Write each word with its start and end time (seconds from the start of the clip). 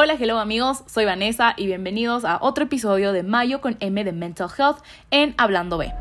Hola, 0.00 0.14
hello 0.14 0.38
amigos, 0.38 0.84
soy 0.86 1.06
Vanessa 1.06 1.54
y 1.56 1.66
bienvenidos 1.66 2.24
a 2.24 2.38
otro 2.40 2.66
episodio 2.66 3.12
de 3.12 3.24
Mayo 3.24 3.60
con 3.60 3.76
M 3.80 4.04
de 4.04 4.12
Mental 4.12 4.48
Health 4.56 4.76
en 5.10 5.34
Hablando 5.38 5.76
B. 5.76 5.92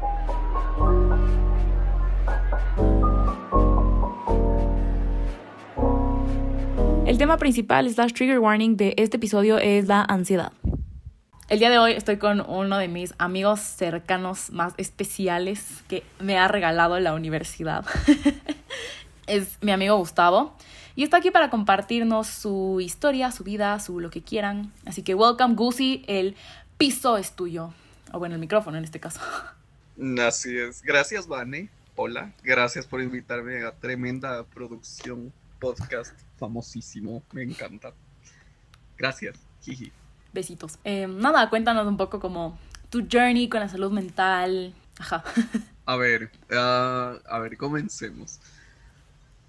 El 7.07 7.18
tema 7.18 7.38
principal, 7.38 7.89
slash 7.89 8.13
trigger 8.13 8.38
warning 8.38 8.78
de 8.78 8.94
este 8.97 9.18
episodio 9.18 9.58
es 9.58 9.88
la 9.88 10.04
ansiedad. 10.04 10.52
El 11.50 11.58
día 11.58 11.72
de 11.72 11.79
hoy 11.79 11.94
estoy 11.94 12.18
con 12.18 12.42
uno 12.48 12.78
de 12.78 12.90
mis 12.90 13.16
amigos 13.18 13.62
cercanos 13.62 14.52
más 14.52 14.76
especiales 14.78 15.84
que 15.88 16.04
me 16.20 16.38
ha 16.38 16.48
regalado 16.48 17.00
la 17.00 17.16
universidad. 17.16 17.84
es 19.26 19.58
mi 19.62 19.72
amigo 19.72 19.98
Gustavo. 19.98 20.54
Y 20.98 21.04
está 21.04 21.18
aquí 21.18 21.30
para 21.30 21.52
compartirnos 21.52 22.26
su 22.26 22.82
historia, 22.82 23.32
su 23.32 23.44
vida, 23.44 23.80
su 23.80 24.00
lo 24.00 24.09
que 24.09 24.23
quieran. 24.23 24.73
Así 24.84 25.04
que 25.04 25.14
welcome, 25.14 25.54
Gusi, 25.54 26.04
el 26.08 26.36
piso 26.80 27.18
es 27.18 27.34
tuyo. 27.34 27.72
O 28.14 28.18
bueno, 28.18 28.34
el 28.34 28.42
micrófono 28.42 28.80
en 28.80 28.84
este 28.84 29.00
caso. 29.00 29.20
Así 30.28 30.58
es. 30.58 30.82
Gracias, 30.82 31.28
Vane. 31.28 31.70
Hola. 31.96 32.34
Gracias 32.41 32.88
por 32.88 33.00
invitarme 33.00 33.64
a 33.64 33.74
tremenda 33.74 34.44
producción, 34.46 35.32
podcast 35.60 36.20
famosísimo. 36.40 37.22
Me 37.32 37.44
encanta. 37.44 37.94
Gracias. 38.98 39.38
Jiji. 39.62 39.91
Besitos. 40.34 40.80
Eh, 40.84 41.05
nada, 41.05 41.52
cuéntanos 41.52 41.86
un 41.86 41.98
poco 41.98 42.20
como 42.20 42.58
tu 42.90 43.08
journey 43.08 43.50
con 43.50 43.60
la 43.60 43.70
salud 43.70 43.91
mental. 43.91 44.74
Ajá. 44.98 45.24
A 45.86 45.96
ver, 45.96 46.32
uh, 46.52 47.18
a 47.30 47.40
ver, 47.40 47.55
comencemos 47.55 48.41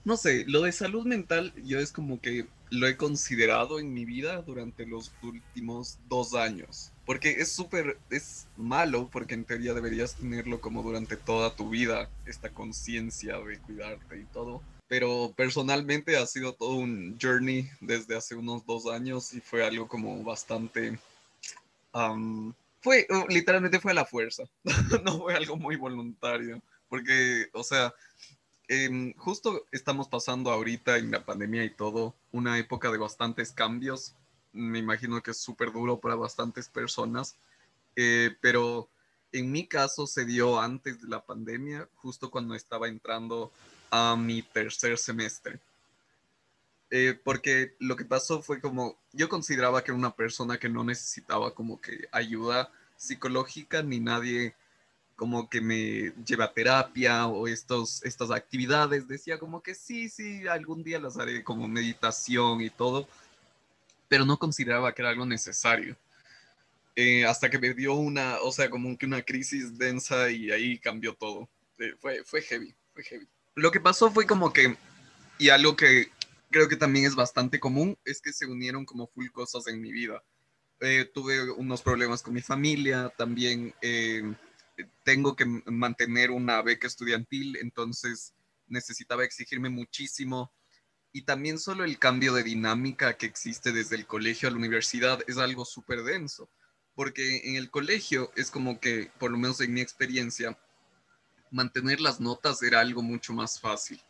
no 0.04 0.16
sé, 0.16 0.44
lo 0.46 0.62
de 0.62 0.72
salud 0.72 1.06
mental 1.06 1.52
yo 1.64 1.78
es 1.78 1.92
como 1.92 2.20
que 2.20 2.46
lo 2.70 2.86
he 2.86 2.96
considerado 2.96 3.78
en 3.78 3.92
mi 3.92 4.04
vida 4.04 4.42
durante 4.42 4.86
los 4.86 5.12
últimos 5.22 5.98
dos 6.08 6.34
años. 6.34 6.92
Porque 7.06 7.30
es 7.30 7.50
súper, 7.50 7.98
es 8.10 8.46
malo, 8.56 9.08
porque 9.10 9.34
en 9.34 9.44
teoría 9.44 9.72
deberías 9.72 10.14
tenerlo 10.16 10.60
como 10.60 10.82
durante 10.82 11.16
toda 11.16 11.56
tu 11.56 11.70
vida, 11.70 12.10
esta 12.26 12.50
conciencia 12.50 13.38
de 13.38 13.58
cuidarte 13.60 14.18
y 14.18 14.24
todo. 14.24 14.62
Pero 14.88 15.32
personalmente 15.36 16.16
ha 16.16 16.26
sido 16.26 16.54
todo 16.54 16.76
un 16.76 17.18
journey 17.20 17.68
desde 17.80 18.16
hace 18.16 18.34
unos 18.34 18.64
dos 18.66 18.86
años 18.86 19.32
y 19.32 19.40
fue 19.40 19.64
algo 19.64 19.88
como 19.88 20.22
bastante... 20.22 20.98
fue, 22.80 23.06
literalmente 23.28 23.80
fue 23.80 23.92
a 23.92 23.94
la 23.94 24.04
fuerza, 24.04 24.44
no 25.04 25.18
fue 25.18 25.34
algo 25.34 25.56
muy 25.56 25.76
voluntario. 25.76 26.62
Porque, 26.88 27.48
o 27.52 27.62
sea, 27.62 27.92
Em, 28.70 29.14
justo 29.14 29.66
estamos 29.72 30.08
pasando 30.08 30.50
ahorita 30.50 30.98
en 30.98 31.10
la 31.10 31.24
pandemia 31.24 31.64
y 31.64 31.70
todo, 31.70 32.14
una 32.32 32.58
época 32.58 32.90
de 32.90 32.98
bastantes 32.98 33.50
cambios. 33.52 34.14
Me 34.52 34.78
imagino 34.78 35.22
que 35.22 35.30
es 35.30 35.38
súper 35.38 35.72
duro 35.72 36.00
para 36.00 36.16
bastantes 36.16 36.68
personas, 36.68 37.36
eh, 37.96 38.36
pero 38.42 38.90
en 39.32 39.50
mi 39.50 39.66
caso 39.66 40.06
se 40.06 40.26
dio 40.26 40.60
antes 40.60 41.00
de 41.00 41.08
la 41.08 41.24
pandemia, 41.24 41.88
justo 41.96 42.30
cuando 42.30 42.54
estaba 42.54 42.88
entrando 42.88 43.50
a 43.90 44.16
mi 44.16 44.42
tercer 44.42 44.98
semestre. 44.98 45.60
Eh, 46.90 47.18
porque 47.24 47.74
lo 47.78 47.96
que 47.96 48.04
pasó 48.04 48.42
fue 48.42 48.60
como, 48.60 48.98
yo 49.12 49.30
consideraba 49.30 49.82
que 49.82 49.92
era 49.92 49.98
una 49.98 50.14
persona 50.14 50.58
que 50.58 50.68
no 50.68 50.84
necesitaba 50.84 51.54
como 51.54 51.80
que 51.80 52.06
ayuda 52.12 52.70
psicológica 52.96 53.82
ni 53.82 53.98
nadie 54.00 54.54
como 55.18 55.50
que 55.50 55.60
me 55.60 56.12
lleva 56.24 56.44
a 56.44 56.52
terapia 56.52 57.26
o 57.26 57.48
estos, 57.48 58.04
estas 58.04 58.30
actividades. 58.30 59.08
Decía 59.08 59.36
como 59.36 59.64
que 59.64 59.74
sí, 59.74 60.08
sí, 60.08 60.46
algún 60.46 60.84
día 60.84 61.00
las 61.00 61.18
haré 61.18 61.42
como 61.42 61.66
meditación 61.66 62.60
y 62.60 62.70
todo, 62.70 63.08
pero 64.06 64.24
no 64.24 64.38
consideraba 64.38 64.94
que 64.94 65.02
era 65.02 65.10
algo 65.10 65.26
necesario. 65.26 65.96
Eh, 66.94 67.26
hasta 67.26 67.50
que 67.50 67.58
me 67.58 67.74
dio 67.74 67.94
una, 67.94 68.36
o 68.42 68.52
sea, 68.52 68.70
como 68.70 68.96
que 68.96 69.06
una 69.06 69.22
crisis 69.22 69.76
densa 69.76 70.30
y 70.30 70.52
ahí 70.52 70.78
cambió 70.78 71.14
todo. 71.14 71.48
Eh, 71.80 71.94
fue, 71.98 72.22
fue 72.22 72.40
heavy, 72.40 72.72
fue 72.94 73.02
heavy. 73.02 73.26
Lo 73.56 73.72
que 73.72 73.80
pasó 73.80 74.12
fue 74.12 74.24
como 74.24 74.52
que, 74.52 74.76
y 75.36 75.48
algo 75.48 75.74
que 75.74 76.12
creo 76.48 76.68
que 76.68 76.76
también 76.76 77.06
es 77.06 77.16
bastante 77.16 77.58
común, 77.58 77.98
es 78.04 78.22
que 78.22 78.32
se 78.32 78.46
unieron 78.46 78.84
como 78.84 79.08
full 79.08 79.30
cosas 79.30 79.66
en 79.66 79.80
mi 79.80 79.90
vida. 79.90 80.22
Eh, 80.78 81.10
tuve 81.12 81.50
unos 81.50 81.82
problemas 81.82 82.22
con 82.22 82.34
mi 82.34 82.40
familia, 82.40 83.12
también 83.16 83.74
tengo 85.04 85.36
que 85.36 85.44
mantener 85.44 86.30
una 86.30 86.60
beca 86.62 86.86
estudiantil, 86.86 87.56
entonces 87.56 88.34
necesitaba 88.66 89.24
exigirme 89.24 89.68
muchísimo. 89.68 90.52
Y 91.12 91.22
también 91.22 91.58
solo 91.58 91.84
el 91.84 91.98
cambio 91.98 92.34
de 92.34 92.42
dinámica 92.42 93.16
que 93.16 93.26
existe 93.26 93.72
desde 93.72 93.96
el 93.96 94.06
colegio 94.06 94.48
a 94.48 94.52
la 94.52 94.58
universidad 94.58 95.20
es 95.26 95.38
algo 95.38 95.64
súper 95.64 96.02
denso, 96.02 96.50
porque 96.94 97.48
en 97.48 97.56
el 97.56 97.70
colegio 97.70 98.30
es 98.36 98.50
como 98.50 98.78
que, 98.78 99.10
por 99.18 99.30
lo 99.30 99.38
menos 99.38 99.60
en 99.60 99.72
mi 99.72 99.80
experiencia, 99.80 100.58
mantener 101.50 102.00
las 102.00 102.20
notas 102.20 102.62
era 102.62 102.80
algo 102.80 103.02
mucho 103.02 103.32
más 103.32 103.60
fácil. 103.60 104.00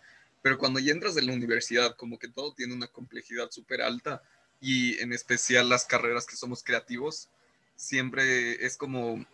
Pero 0.43 0.59
cuando 0.59 0.81
ya 0.81 0.93
entras 0.93 1.17
en 1.17 1.27
la 1.27 1.35
universidad, 1.35 1.97
como 1.97 2.19
que 2.19 2.29
todo 2.29 2.53
tiene 2.55 2.75
una 2.75 2.89
complejidad 2.89 3.51
súper 3.51 3.83
alta 3.83 4.23
y 4.61 4.99
en 5.01 5.13
especial 5.13 5.69
las 5.69 5.85
carreras 5.85 6.27
que 6.27 6.37
somos 6.37 6.63
creativos, 6.63 7.29
siempre 7.77 8.65
es 8.65 8.77
como 8.77 9.25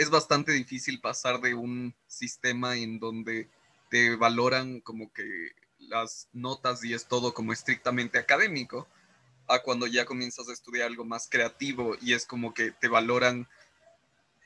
es 0.00 0.08
bastante 0.08 0.52
difícil 0.52 0.98
pasar 0.98 1.42
de 1.42 1.52
un 1.52 1.94
sistema 2.06 2.74
en 2.74 2.98
donde 2.98 3.50
te 3.90 4.16
valoran 4.16 4.80
como 4.80 5.12
que 5.12 5.50
las 5.78 6.26
notas 6.32 6.82
y 6.82 6.94
es 6.94 7.06
todo 7.06 7.34
como 7.34 7.52
estrictamente 7.52 8.16
académico, 8.16 8.88
a 9.46 9.58
cuando 9.58 9.86
ya 9.86 10.06
comienzas 10.06 10.48
a 10.48 10.54
estudiar 10.54 10.86
algo 10.86 11.04
más 11.04 11.28
creativo 11.28 11.98
y 12.00 12.14
es 12.14 12.24
como 12.24 12.54
que 12.54 12.70
te 12.70 12.88
valoran 12.88 13.46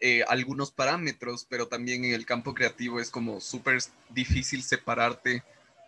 eh, 0.00 0.24
algunos 0.26 0.72
parámetros, 0.72 1.46
pero 1.48 1.68
también 1.68 2.04
en 2.04 2.14
el 2.14 2.26
campo 2.26 2.52
creativo 2.52 2.98
es 2.98 3.10
como 3.10 3.40
súper 3.40 3.78
difícil 4.08 4.64
separarte 4.64 5.44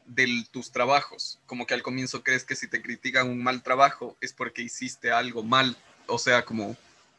de 0.07 0.45
tus 0.53 0.71
trabajos. 0.71 1.41
Como 1.45 1.67
que 1.67 1.75
al 1.75 1.83
comienzo 1.83 2.23
crees 2.23 2.45
que 2.45 2.55
si 2.55 2.69
te 2.69 2.83
critican 2.83 3.29
un 3.29 3.43
mal 3.43 3.65
trabajo 3.65 4.17
es 4.21 4.33
porque 4.33 4.63
hiciste 4.63 5.11
algo 5.11 5.43
mal, 5.43 5.77
o 6.07 6.19
sea, 6.19 6.45
como 6.45 6.77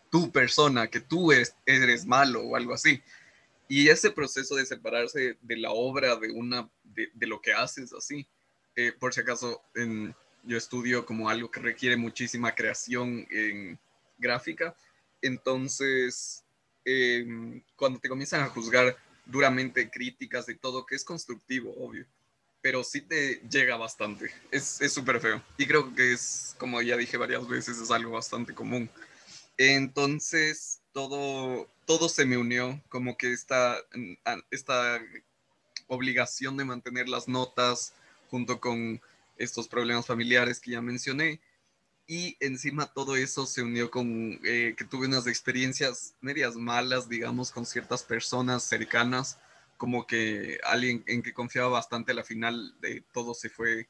tu 0.10 0.32
persona, 0.32 0.88
que 0.88 1.00
tú 1.00 1.32
eres, 1.32 1.56
eres 1.66 2.06
malo 2.06 2.42
o 2.42 2.56
algo 2.56 2.74
así. 2.74 3.02
Y 3.68 3.90
ese 3.90 4.12
proceso 4.12 4.56
de 4.56 4.66
separarse 4.66 5.38
de 5.42 5.58
la 5.58 5.72
obra, 5.72 6.16
de, 6.16 6.32
una, 6.32 6.70
de, 6.84 7.28
lo 7.28 7.42
que 7.42 7.54
haces 7.54 7.94
así, 7.94 8.26
eh, 8.76 8.94
por 8.98 9.14
si 9.14 9.22
acaso 9.22 9.62
yo 10.44 10.58
estudio 10.58 11.06
como 11.06 11.30
algo 11.30 11.52
que 11.52 11.60
requiere 11.60 11.98
muchísima 11.98 12.56
creación 12.56 13.28
en 13.30 13.78
gráfica, 14.18 14.76
entonces 15.22 16.46
em, 16.86 17.62
cuando 17.76 18.00
te 18.00 18.08
comienzan 18.08 18.42
a 18.42 18.50
juzgar 18.50 18.96
duramente 19.26 19.90
críticas 19.90 20.46
de 20.46 20.56
todo, 20.56 20.86
que 20.86 20.96
es 20.96 21.04
constructivo, 21.04 21.74
obvio, 21.78 22.06
pero 22.62 22.84
sí 22.84 23.02
te 23.02 23.42
llega 23.50 23.76
bastante, 23.76 24.32
es 24.52 24.80
súper 24.94 25.20
feo. 25.20 25.44
Y 25.58 25.66
creo 25.66 25.94
que 25.94 26.14
es, 26.14 26.56
como 26.58 26.82
ya 26.82 26.96
dije 26.96 27.18
varias 27.18 27.46
veces, 27.48 27.80
es 27.80 27.92
algo 27.92 28.12
bastante 28.12 28.54
común. 28.54 28.90
Entonces, 29.58 30.82
todo, 30.94 31.68
todo 31.86 32.10
se 32.10 32.26
me 32.26 32.38
unió, 32.38 32.82
como 32.90 33.18
que 33.18 33.34
esta, 33.34 33.78
esta 34.52 35.02
obligación 35.88 36.58
de 36.58 36.66
mantener 36.66 37.10
las 37.10 37.28
notas 37.28 37.94
junto 38.30 38.60
con 38.60 39.02
estos 39.38 39.68
problemas 39.68 40.06
familiares 40.06 40.60
que 40.60 40.72
ya 40.72 40.82
mencioné. 40.82 41.40
Y 42.08 42.38
encima 42.40 42.94
todo 42.94 43.18
eso 43.18 43.46
se 43.46 43.64
unió 43.64 43.92
con 43.92 44.40
eh, 44.46 44.76
que 44.78 44.86
tuve 44.86 45.08
unas 45.08 45.28
experiencias 45.28 46.16
medias 46.22 46.56
malas, 46.56 47.10
digamos, 47.10 47.52
con 47.52 47.66
ciertas 47.66 48.04
personas 48.04 48.64
cercanas, 48.64 49.40
como 49.78 50.08
que 50.08 50.60
alguien 50.64 51.04
en 51.08 51.22
que 51.22 51.34
confiaba 51.34 51.70
bastante 51.70 52.14
a 52.14 52.16
la 52.16 52.24
final 52.24 52.74
de 52.80 53.04
todo 53.14 53.34
se 53.34 53.50
fue 53.50 53.90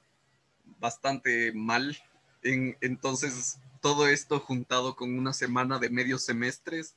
bastante 0.80 1.52
mal. 1.54 1.98
En, 2.42 2.76
entonces 2.82 3.60
todo 3.82 4.08
esto 4.08 4.40
juntado 4.40 4.96
con 4.96 5.18
una 5.18 5.34
semana 5.34 5.80
de 5.80 5.90
medio 5.90 6.18
semestres 6.18 6.96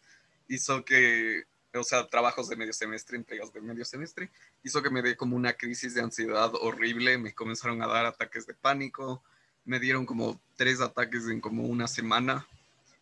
hizo 0.49 0.85
que, 0.85 1.45
o 1.75 1.85
sea, 1.85 2.09
trabajos 2.09 2.49
de 2.49 2.57
medio 2.57 2.73
semestre, 2.73 3.17
entregas 3.17 3.53
de 3.53 3.61
medio 3.61 3.85
semestre, 3.85 4.31
hizo 4.63 4.83
que 4.83 4.91
me 4.91 5.03
dé 5.03 5.17
como 5.17 5.37
una 5.37 5.53
crisis 5.53 5.95
de 5.95 6.03
ansiedad 6.03 6.53
horrible, 6.55 7.19
me 7.19 7.35
comenzaron 7.35 7.83
a 7.83 7.87
dar 7.87 8.07
ataques 8.07 8.47
de 8.47 8.55
pánico, 8.55 9.23
me 9.65 9.79
dieron 9.79 10.07
como 10.07 10.41
tres 10.57 10.81
ataques 10.81 11.29
en 11.29 11.41
como 11.41 11.65
una 11.65 11.87
semana 11.87 12.47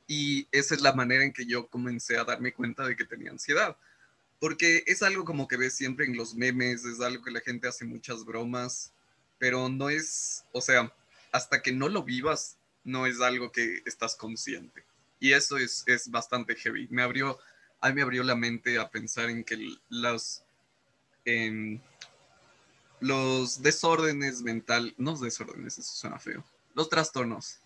y 0.06 0.46
esa 0.52 0.74
es 0.74 0.81
la 0.81 0.92
manera 0.92 1.24
en 1.24 1.32
que 1.32 1.46
yo 1.46 1.69
comencé 1.69 2.16
a 2.19 2.24
darme 2.24 2.52
cuenta 2.52 2.84
de 2.86 2.96
que 2.96 3.04
tenía 3.04 3.31
ansiedad. 3.31 3.76
Porque 4.40 4.84
es 4.86 5.02
algo 5.02 5.24
como 5.24 5.48
que 5.48 5.56
ves 5.56 5.74
siempre 5.74 6.06
en 6.06 6.16
los 6.16 6.34
memes, 6.34 6.84
es 6.84 7.00
algo 7.00 7.24
que 7.24 7.31
la 7.31 7.40
gente 7.40 7.69
hace 7.69 7.84
muchas 7.84 8.24
bromas, 8.24 8.92
pero 9.38 9.69
no 9.69 9.90
es, 9.90 10.44
o 10.52 10.60
sea, 10.60 10.94
hasta 11.32 11.60
que 11.62 11.72
no 11.72 11.88
lo 11.88 12.04
vivas, 12.04 12.57
no 12.88 13.06
es 13.06 13.20
algo 13.20 13.52
que 13.52 13.82
estás 13.85 14.17
consciente. 14.17 14.85
Y 15.20 15.32
eso 15.32 15.58
es, 15.58 15.85
es 15.87 16.11
bastante 16.11 16.56
heavy. 16.56 16.88
Me 16.90 17.02
abrió, 17.02 17.38
a 17.81 17.90
mí 17.90 18.00
abrió 18.00 18.23
la 18.25 18.35
mente 18.35 18.79
a 18.79 18.90
pensar 18.90 19.29
en 19.29 19.44
que 19.44 19.76
las, 19.90 20.44
los 23.00 23.62
desórdenes 23.62 24.43
mental, 24.43 24.94
no 24.96 25.17
desórdenes, 25.17 25.79
eso 25.79 25.93
suena 25.93 26.19
feo, 26.19 26.43
los 26.75 26.88
trastornos, 26.88 27.58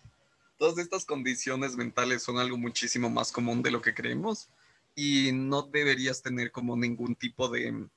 todas 0.57 0.77
estas 0.77 1.05
condiciones 1.05 1.75
mentales 1.75 2.21
son 2.21 2.37
algo 2.37 2.57
muchísimo 2.57 3.09
más 3.09 3.31
común 3.31 3.63
de 3.63 3.71
lo 3.71 3.81
que 3.81 3.93
creemos 3.93 4.49
y 4.95 5.31
no 5.31 5.61
deberías 5.63 6.21
tener 6.21 6.51
como 6.51 6.75
ningún 6.75 7.15
tipo 7.15 7.47
de, 7.47 7.87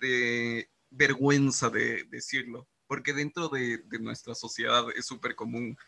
de 0.00 0.68
vergüenza 0.90 1.70
de 1.70 2.04
decirlo, 2.04 2.66
porque 2.88 3.12
dentro 3.12 3.48
de, 3.48 3.78
de 3.78 3.98
nuestra 4.00 4.34
sociedad 4.34 4.84
es 4.96 5.06
súper 5.06 5.36
común 5.36 5.78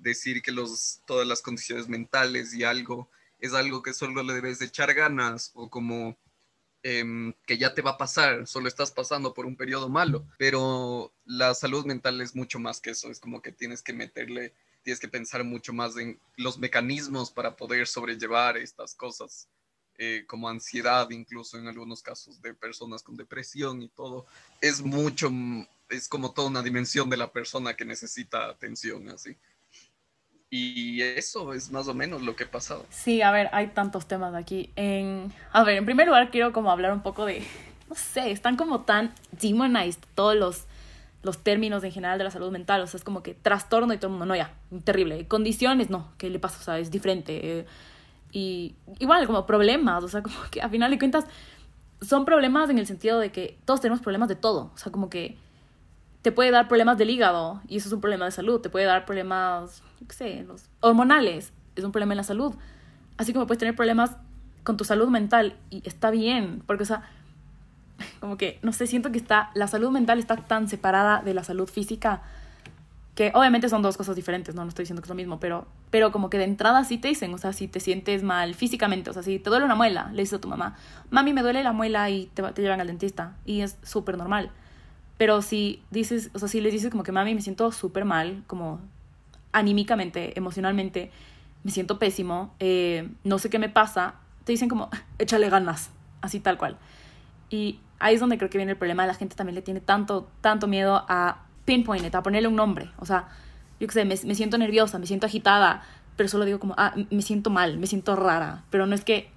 decir 0.00 0.42
que 0.42 0.52
los, 0.52 1.00
todas 1.06 1.26
las 1.26 1.42
condiciones 1.42 1.88
mentales 1.88 2.54
y 2.54 2.64
algo 2.64 3.10
es 3.40 3.54
algo 3.54 3.82
que 3.82 3.94
solo 3.94 4.22
le 4.22 4.34
debes 4.34 4.58
de 4.58 4.66
echar 4.66 4.92
ganas 4.94 5.50
o 5.54 5.70
como 5.70 6.16
em, 6.82 7.32
que 7.46 7.58
ya 7.58 7.74
te 7.74 7.82
va 7.82 7.92
a 7.92 7.98
pasar, 7.98 8.46
solo 8.46 8.68
estás 8.68 8.90
pasando 8.90 9.34
por 9.34 9.46
un 9.46 9.56
periodo 9.56 9.88
malo, 9.88 10.26
pero 10.38 11.12
la 11.24 11.54
salud 11.54 11.84
mental 11.86 12.20
es 12.20 12.34
mucho 12.34 12.58
más 12.58 12.80
que 12.80 12.90
eso, 12.90 13.10
es 13.10 13.20
como 13.20 13.42
que 13.42 13.52
tienes 13.52 13.82
que 13.82 13.92
meterle, 13.92 14.54
tienes 14.82 15.00
que 15.00 15.08
pensar 15.08 15.44
mucho 15.44 15.72
más 15.72 15.96
en 15.96 16.18
los 16.36 16.58
mecanismos 16.58 17.30
para 17.30 17.56
poder 17.56 17.86
sobrellevar 17.86 18.56
estas 18.56 18.94
cosas. 18.94 19.48
Eh, 20.02 20.24
como 20.26 20.48
ansiedad, 20.48 21.10
incluso 21.10 21.58
en 21.58 21.68
algunos 21.68 22.02
casos 22.02 22.40
de 22.40 22.54
personas 22.54 23.02
con 23.02 23.18
depresión 23.18 23.82
y 23.82 23.88
todo, 23.90 24.24
es 24.62 24.80
mucho, 24.80 25.30
es 25.90 26.08
como 26.08 26.32
toda 26.32 26.48
una 26.48 26.62
dimensión 26.62 27.10
de 27.10 27.18
la 27.18 27.30
persona 27.30 27.76
que 27.76 27.84
necesita 27.84 28.46
atención, 28.46 29.10
así. 29.10 29.36
Y 30.50 31.00
eso 31.02 31.52
es 31.54 31.70
más 31.70 31.86
o 31.88 31.94
menos 31.94 32.22
lo 32.22 32.34
que 32.34 32.44
ha 32.44 32.50
pasado. 32.50 32.84
Sí, 32.90 33.22
a 33.22 33.30
ver, 33.30 33.48
hay 33.52 33.68
tantos 33.68 34.06
temas 34.06 34.34
aquí. 34.34 34.72
En, 34.76 35.32
a 35.52 35.62
ver, 35.62 35.76
en 35.76 35.84
primer 35.84 36.08
lugar 36.08 36.30
quiero 36.30 36.52
como 36.52 36.70
hablar 36.72 36.92
un 36.92 37.02
poco 37.02 37.24
de, 37.24 37.46
no 37.88 37.94
sé, 37.94 38.32
están 38.32 38.56
como 38.56 38.80
tan 38.82 39.14
demonized 39.30 40.00
todos 40.14 40.34
los, 40.36 40.66
los 41.22 41.38
términos 41.44 41.84
en 41.84 41.92
general 41.92 42.18
de 42.18 42.24
la 42.24 42.30
salud 42.32 42.50
mental. 42.50 42.80
O 42.82 42.86
sea, 42.88 42.98
es 42.98 43.04
como 43.04 43.22
que 43.22 43.34
trastorno 43.34 43.94
y 43.94 43.98
todo 43.98 44.08
el 44.08 44.12
mundo, 44.12 44.26
no, 44.26 44.34
ya, 44.36 44.52
terrible. 44.84 45.28
Condiciones, 45.28 45.88
no, 45.88 46.12
¿qué 46.18 46.30
le 46.30 46.40
pasa? 46.40 46.58
O 46.60 46.62
sea, 46.64 46.78
es 46.80 46.90
diferente. 46.90 47.66
y 48.32 48.74
igual, 48.98 49.26
como 49.26 49.46
problemas, 49.46 50.02
o 50.04 50.08
sea, 50.08 50.22
como 50.22 50.36
que 50.50 50.62
a 50.62 50.68
final 50.68 50.90
de 50.90 50.98
cuentas 50.98 51.26
son 52.02 52.24
problemas 52.24 52.70
en 52.70 52.78
el 52.78 52.86
sentido 52.86 53.18
de 53.20 53.30
que 53.32 53.58
todos 53.64 53.80
tenemos 53.80 54.00
problemas 54.02 54.28
de 54.28 54.36
todo. 54.36 54.72
O 54.74 54.78
sea, 54.78 54.90
como 54.90 55.10
que 55.10 55.36
te 56.22 56.32
puede 56.32 56.50
dar 56.50 56.68
problemas 56.68 56.98
del 56.98 57.10
hígado 57.10 57.60
y 57.68 57.76
eso 57.76 57.88
es 57.88 57.92
un 57.92 58.00
problema 58.00 58.24
de 58.24 58.30
salud. 58.32 58.60
Te 58.60 58.70
puede 58.70 58.86
dar 58.86 59.04
problemas, 59.06 59.82
qué 60.06 60.14
sé, 60.14 60.44
los 60.46 60.64
hormonales, 60.80 61.52
es 61.76 61.84
un 61.84 61.92
problema 61.92 62.12
en 62.12 62.18
la 62.18 62.24
salud. 62.24 62.54
Así 63.16 63.32
como 63.32 63.46
puedes 63.46 63.58
tener 63.58 63.76
problemas 63.76 64.16
con 64.62 64.76
tu 64.76 64.84
salud 64.84 65.08
mental 65.08 65.56
y 65.70 65.82
está 65.86 66.10
bien, 66.10 66.62
porque, 66.66 66.82
o 66.82 66.86
sea, 66.86 67.02
como 68.20 68.36
que, 68.36 68.58
no 68.62 68.72
sé, 68.72 68.86
siento 68.86 69.12
que 69.12 69.18
está, 69.18 69.50
la 69.54 69.68
salud 69.68 69.90
mental 69.90 70.18
está 70.18 70.36
tan 70.36 70.68
separada 70.68 71.22
de 71.22 71.34
la 71.34 71.44
salud 71.44 71.68
física 71.68 72.22
que 73.14 73.32
obviamente 73.34 73.68
son 73.68 73.82
dos 73.82 73.96
cosas 73.96 74.16
diferentes, 74.16 74.54
no, 74.54 74.62
no 74.62 74.68
estoy 74.68 74.84
diciendo 74.84 75.02
que 75.02 75.06
es 75.06 75.10
lo 75.10 75.14
mismo, 75.14 75.40
pero, 75.40 75.66
pero 75.90 76.10
como 76.12 76.30
que 76.30 76.38
de 76.38 76.44
entrada 76.44 76.84
sí 76.84 76.96
te 76.96 77.08
dicen, 77.08 77.34
o 77.34 77.38
sea, 77.38 77.52
si 77.52 77.68
te 77.68 77.80
sientes 77.80 78.22
mal 78.22 78.54
físicamente, 78.54 79.10
o 79.10 79.12
sea, 79.12 79.22
si 79.22 79.38
te 79.38 79.50
duele 79.50 79.64
una 79.64 79.74
muela, 79.74 80.10
le 80.12 80.22
dices 80.22 80.38
a 80.38 80.40
tu 80.40 80.48
mamá, 80.48 80.76
mami, 81.10 81.32
me 81.32 81.42
duele 81.42 81.62
la 81.62 81.72
muela 81.72 82.08
y 82.08 82.30
te, 82.32 82.42
te 82.42 82.62
llevan 82.62 82.80
al 82.80 82.86
dentista, 82.86 83.36
y 83.44 83.60
es 83.60 83.76
súper 83.82 84.16
normal. 84.16 84.50
Pero 85.18 85.42
si 85.42 85.82
dices, 85.90 86.30
o 86.32 86.38
sea, 86.38 86.48
si 86.48 86.62
les 86.62 86.72
dices 86.72 86.90
como 86.90 87.02
que 87.02 87.12
mami, 87.12 87.34
me 87.34 87.42
siento 87.42 87.72
súper 87.72 88.06
mal, 88.06 88.42
como 88.46 88.80
anímicamente, 89.52 90.36
emocionalmente, 90.38 91.10
me 91.62 91.70
siento 91.70 91.98
pésimo, 91.98 92.54
eh, 92.58 93.08
no 93.24 93.38
sé 93.38 93.50
qué 93.50 93.58
me 93.58 93.68
pasa, 93.68 94.14
te 94.44 94.52
dicen 94.52 94.68
como, 94.68 94.88
échale 95.18 95.48
ganas, 95.50 95.90
así 96.20 96.40
tal 96.40 96.58
cual. 96.58 96.78
Y 97.50 97.80
ahí 97.98 98.14
es 98.14 98.20
donde 98.20 98.38
creo 98.38 98.50
que 98.50 98.58
viene 98.58 98.72
el 98.72 98.78
problema, 98.78 99.06
la 99.06 99.14
gente 99.14 99.36
también 99.36 99.54
le 99.54 99.62
tiene 99.62 99.80
tanto, 99.80 100.28
tanto 100.40 100.66
miedo 100.66 101.04
a 101.08 101.42
pinpoint 101.64 102.14
a 102.14 102.22
ponerle 102.22 102.48
un 102.48 102.56
nombre. 102.56 102.90
O 102.98 103.06
sea, 103.06 103.28
yo 103.78 103.86
qué 103.86 103.92
sé, 103.92 104.04
me, 104.04 104.16
siento 104.16 104.58
nerviosa, 104.58 104.98
me 104.98 105.06
siento 105.06 105.26
agitada, 105.26 105.82
pero 106.16 106.28
solo 106.28 106.44
digo 106.44 106.58
como, 106.58 106.74
ah, 106.76 106.94
me 107.10 107.22
siento 107.22 107.50
mal, 107.50 107.78
me 107.78 107.86
siento 107.86 108.16
rara, 108.16 108.64
pero 108.70 108.86
no 108.86 108.94
es 108.94 109.04
que, 109.04 109.30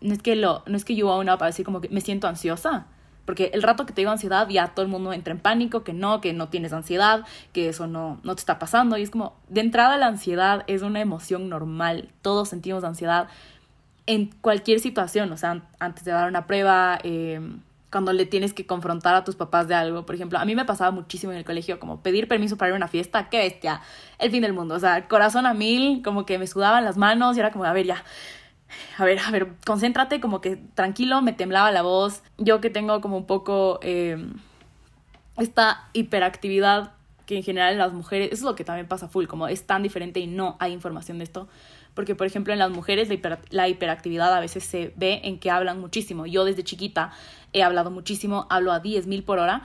no 0.00 0.12
es 0.14 0.22
que 0.22 0.36
lo, 0.36 0.62
no 0.66 0.76
es 0.76 0.84
que 0.84 0.94
yo 0.94 1.10
a 1.10 1.18
una 1.18 1.36
para 1.38 1.50
decir 1.50 1.64
como 1.64 1.80
que 1.80 1.88
me 1.88 2.00
siento 2.00 2.26
ansiosa, 2.28 2.86
porque 3.24 3.50
el 3.54 3.62
rato 3.62 3.86
que 3.86 3.92
te 3.92 4.00
digo 4.02 4.10
ansiedad, 4.10 4.48
ya 4.48 4.68
todo 4.68 4.84
el 4.84 4.90
mundo 4.90 5.12
entra 5.12 5.32
en 5.32 5.40
pánico, 5.40 5.84
que 5.84 5.92
no, 5.92 6.20
que 6.20 6.32
no 6.32 6.48
tienes 6.48 6.72
ansiedad, 6.72 7.24
que 7.52 7.68
eso 7.68 7.86
no, 7.86 8.20
no 8.22 8.34
te 8.34 8.40
está 8.40 8.58
pasando. 8.58 8.96
Y 8.98 9.02
es 9.02 9.10
como, 9.10 9.36
de 9.48 9.60
entrada 9.60 9.96
la 9.96 10.06
ansiedad 10.06 10.64
es 10.66 10.82
una 10.82 11.00
emoción 11.00 11.48
normal. 11.48 12.10
Todos 12.22 12.50
sentimos 12.50 12.84
ansiedad 12.84 13.28
en 14.06 14.26
cualquier 14.40 14.80
situación. 14.80 15.32
O 15.32 15.36
sea, 15.36 15.62
antes 15.78 16.04
de 16.04 16.12
dar 16.12 16.28
una 16.28 16.46
prueba, 16.46 16.98
eh, 17.02 17.40
cuando 17.94 18.12
le 18.12 18.26
tienes 18.26 18.52
que 18.52 18.66
confrontar 18.66 19.14
a 19.14 19.22
tus 19.22 19.36
papás 19.36 19.68
de 19.68 19.76
algo. 19.76 20.04
Por 20.04 20.16
ejemplo, 20.16 20.40
a 20.40 20.44
mí 20.44 20.56
me 20.56 20.64
pasaba 20.64 20.90
muchísimo 20.90 21.30
en 21.30 21.38
el 21.38 21.44
colegio, 21.44 21.78
como 21.78 22.02
pedir 22.02 22.26
permiso 22.26 22.56
para 22.56 22.70
ir 22.70 22.72
a 22.72 22.76
una 22.76 22.88
fiesta, 22.88 23.28
qué 23.30 23.38
bestia, 23.38 23.82
el 24.18 24.32
fin 24.32 24.42
del 24.42 24.52
mundo. 24.52 24.74
O 24.74 24.80
sea, 24.80 25.06
corazón 25.06 25.46
a 25.46 25.54
mil, 25.54 26.02
como 26.02 26.26
que 26.26 26.36
me 26.36 26.48
sudaban 26.48 26.84
las 26.84 26.96
manos 26.96 27.36
y 27.36 27.40
era 27.40 27.52
como, 27.52 27.64
a 27.64 27.72
ver, 27.72 27.86
ya 27.86 28.02
a 28.96 29.04
ver, 29.04 29.18
a 29.18 29.30
ver, 29.30 29.48
concéntrate, 29.64 30.20
como 30.20 30.40
que 30.40 30.56
tranquilo, 30.74 31.22
me 31.22 31.32
temblaba 31.32 31.70
la 31.72 31.82
voz. 31.82 32.22
Yo 32.38 32.60
que 32.60 32.70
tengo 32.70 33.00
como 33.00 33.16
un 33.16 33.26
poco 33.26 33.80
em, 33.82 34.34
esta 35.36 35.88
hiperactividad 35.92 36.92
que 37.26 37.36
en 37.36 37.42
general 37.42 37.72
en 37.72 37.78
las 37.78 37.92
mujeres, 37.92 38.28
eso 38.28 38.36
es 38.36 38.42
lo 38.42 38.54
que 38.54 38.64
también 38.64 38.86
pasa 38.86 39.08
full, 39.08 39.26
como 39.26 39.48
es 39.48 39.66
tan 39.66 39.82
diferente 39.82 40.20
y 40.20 40.26
no 40.26 40.56
hay 40.60 40.72
información 40.72 41.18
de 41.18 41.24
esto. 41.24 41.48
Porque, 41.94 42.14
por 42.14 42.26
ejemplo, 42.26 42.52
en 42.52 42.58
las 42.58 42.70
mujeres 42.70 43.08
la, 43.08 43.38
la 43.50 43.68
hiperactividad 43.68 44.34
a 44.34 44.40
veces 44.40 44.64
se 44.64 44.92
ve 44.96 45.20
en 45.24 45.38
que 45.38 45.50
hablan 45.50 45.80
muchísimo. 45.80 46.26
Yo 46.26 46.44
desde 46.44 46.64
chiquita 46.64 47.12
he 47.52 47.62
hablado 47.62 47.90
muchísimo, 47.90 48.46
hablo 48.50 48.72
a 48.72 48.82
10.000 48.82 49.24
por 49.24 49.38
hora, 49.38 49.62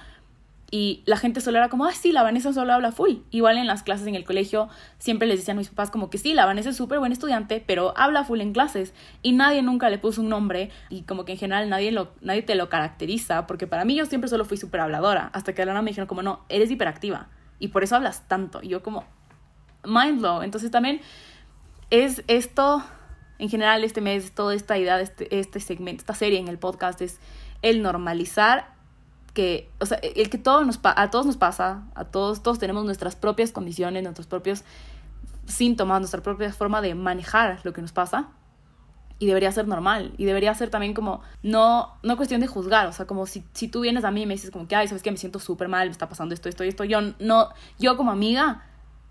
y 0.72 1.02
la 1.06 1.18
gente 1.18 1.42
solo 1.42 1.58
era 1.58 1.70
como, 1.70 1.86
ah, 1.86 1.94
sí, 1.94 2.12
la 2.12 2.22
Vanessa 2.22 2.54
solo 2.54 2.74
habla 2.74 2.92
full. 2.92 3.18
Igual 3.32 3.58
en 3.58 3.66
las 3.66 3.82
clases 3.82 4.06
en 4.06 4.16
el 4.16 4.24
colegio 4.24 4.70
siempre 5.00 5.28
les 5.28 5.40
decían 5.40 5.58
a 5.58 5.60
mis 5.60 5.70
papás 5.70 5.90
como 5.90 6.10
que 6.10 6.20
sí, 6.20 6.34
la 6.34 6.46
Vanessa 6.46 6.70
es 6.70 6.78
súper 6.78 7.00
buen 7.00 7.12
estudiante, 7.12 7.64
pero 7.66 7.94
habla 7.98 8.24
full 8.24 8.42
en 8.42 8.54
clases. 8.54 8.94
Y 9.24 9.32
nadie 9.32 9.64
nunca 9.64 9.90
le 9.90 9.98
puso 9.98 10.22
un 10.22 10.30
nombre 10.30 10.70
y 10.90 11.02
como 11.04 11.26
que 11.26 11.32
en 11.32 11.38
general 11.40 11.70
nadie, 11.70 11.96
nadie 12.22 12.44
te 12.44 12.54
lo 12.54 12.70
caracteriza, 12.70 13.48
porque 13.48 13.66
para 13.66 13.84
mí 13.84 13.96
yo 13.96 14.06
siempre 14.06 14.30
solo 14.30 14.46
fui 14.46 14.58
súper 14.58 14.82
habladora. 14.82 15.32
Hasta 15.34 15.54
que 15.54 15.64
a 15.64 15.66
la 15.66 15.82
me 15.82 15.90
dijeron 15.90 16.08
como, 16.08 16.22
no, 16.22 16.46
eres 16.50 16.70
hiperactiva. 16.70 17.30
Y 17.58 17.70
por 17.70 17.84
eso 17.84 17.96
hablas 17.96 18.28
tanto. 18.28 18.60
Y 18.62 18.68
yo 18.68 18.84
como, 18.84 19.06
mind 19.84 20.20
blow. 20.20 20.44
Entonces 20.44 20.70
también 20.70 21.02
es 21.90 22.24
esto, 22.28 22.84
en 23.40 23.50
general 23.50 23.84
este 23.84 24.02
mes, 24.02 24.34
toda 24.34 24.54
esta 24.54 24.78
idea 24.78 25.02
este, 25.02 25.40
este 25.40 25.60
segmento, 25.60 26.02
esta 26.02 26.14
serie 26.14 26.38
en 26.38 26.48
el 26.48 26.60
podcast 26.60 27.02
es 27.02 27.20
el 27.64 27.82
normalizar 27.82 28.79
que, 29.40 29.72
o 29.80 29.86
sea, 29.86 29.98
el 30.02 30.30
que 30.30 30.38
todo 30.38 30.66
nos 30.66 30.82
a 30.84 31.10
todos 31.10 31.26
nos 31.26 31.38
pasa, 31.38 31.84
a 31.96 32.04
todos, 32.04 32.44
todos 32.44 32.60
tenemos 32.60 32.84
nuestras 32.84 33.16
propias 33.16 33.54
condiciones, 33.54 34.04
nuestros 34.04 34.28
propios 34.28 34.66
síntomas, 35.46 36.02
nuestra 36.02 36.22
propia 36.22 36.52
forma 36.52 36.82
de 36.82 36.94
manejar 36.94 37.62
lo 37.64 37.72
que 37.72 37.82
nos 37.82 37.94
pasa. 37.94 38.28
Y 39.18 39.28
debería 39.28 39.50
ser 39.54 39.66
normal. 39.66 40.14
Y 40.18 40.26
debería 40.26 40.54
ser 40.56 40.70
también 40.70 40.94
como, 40.94 41.22
no, 41.42 41.94
no 42.04 42.18
cuestión 42.18 42.42
de 42.42 42.48
juzgar. 42.48 42.88
O 42.88 42.92
sea, 42.92 43.06
como 43.06 43.26
si, 43.28 43.46
si 43.54 43.70
tú 43.70 43.82
vienes 43.82 44.04
a 44.04 44.12
mí 44.12 44.24
y 44.24 44.26
me 44.26 44.34
dices 44.34 44.52
como 44.52 44.68
que, 44.68 44.76
ay, 44.76 44.90
sabes 44.90 45.04
que 45.04 45.12
me 45.12 45.18
siento 45.18 45.40
súper 45.40 45.70
mal, 45.70 45.88
me 45.88 45.92
está 45.92 46.10
pasando 46.10 46.34
esto, 46.34 46.50
esto 46.50 46.66
y 46.66 46.68
esto. 46.68 46.84
Yo 46.84 47.00
no, 47.20 47.50
yo 47.80 47.96
como 47.96 48.12
amiga, 48.12 48.66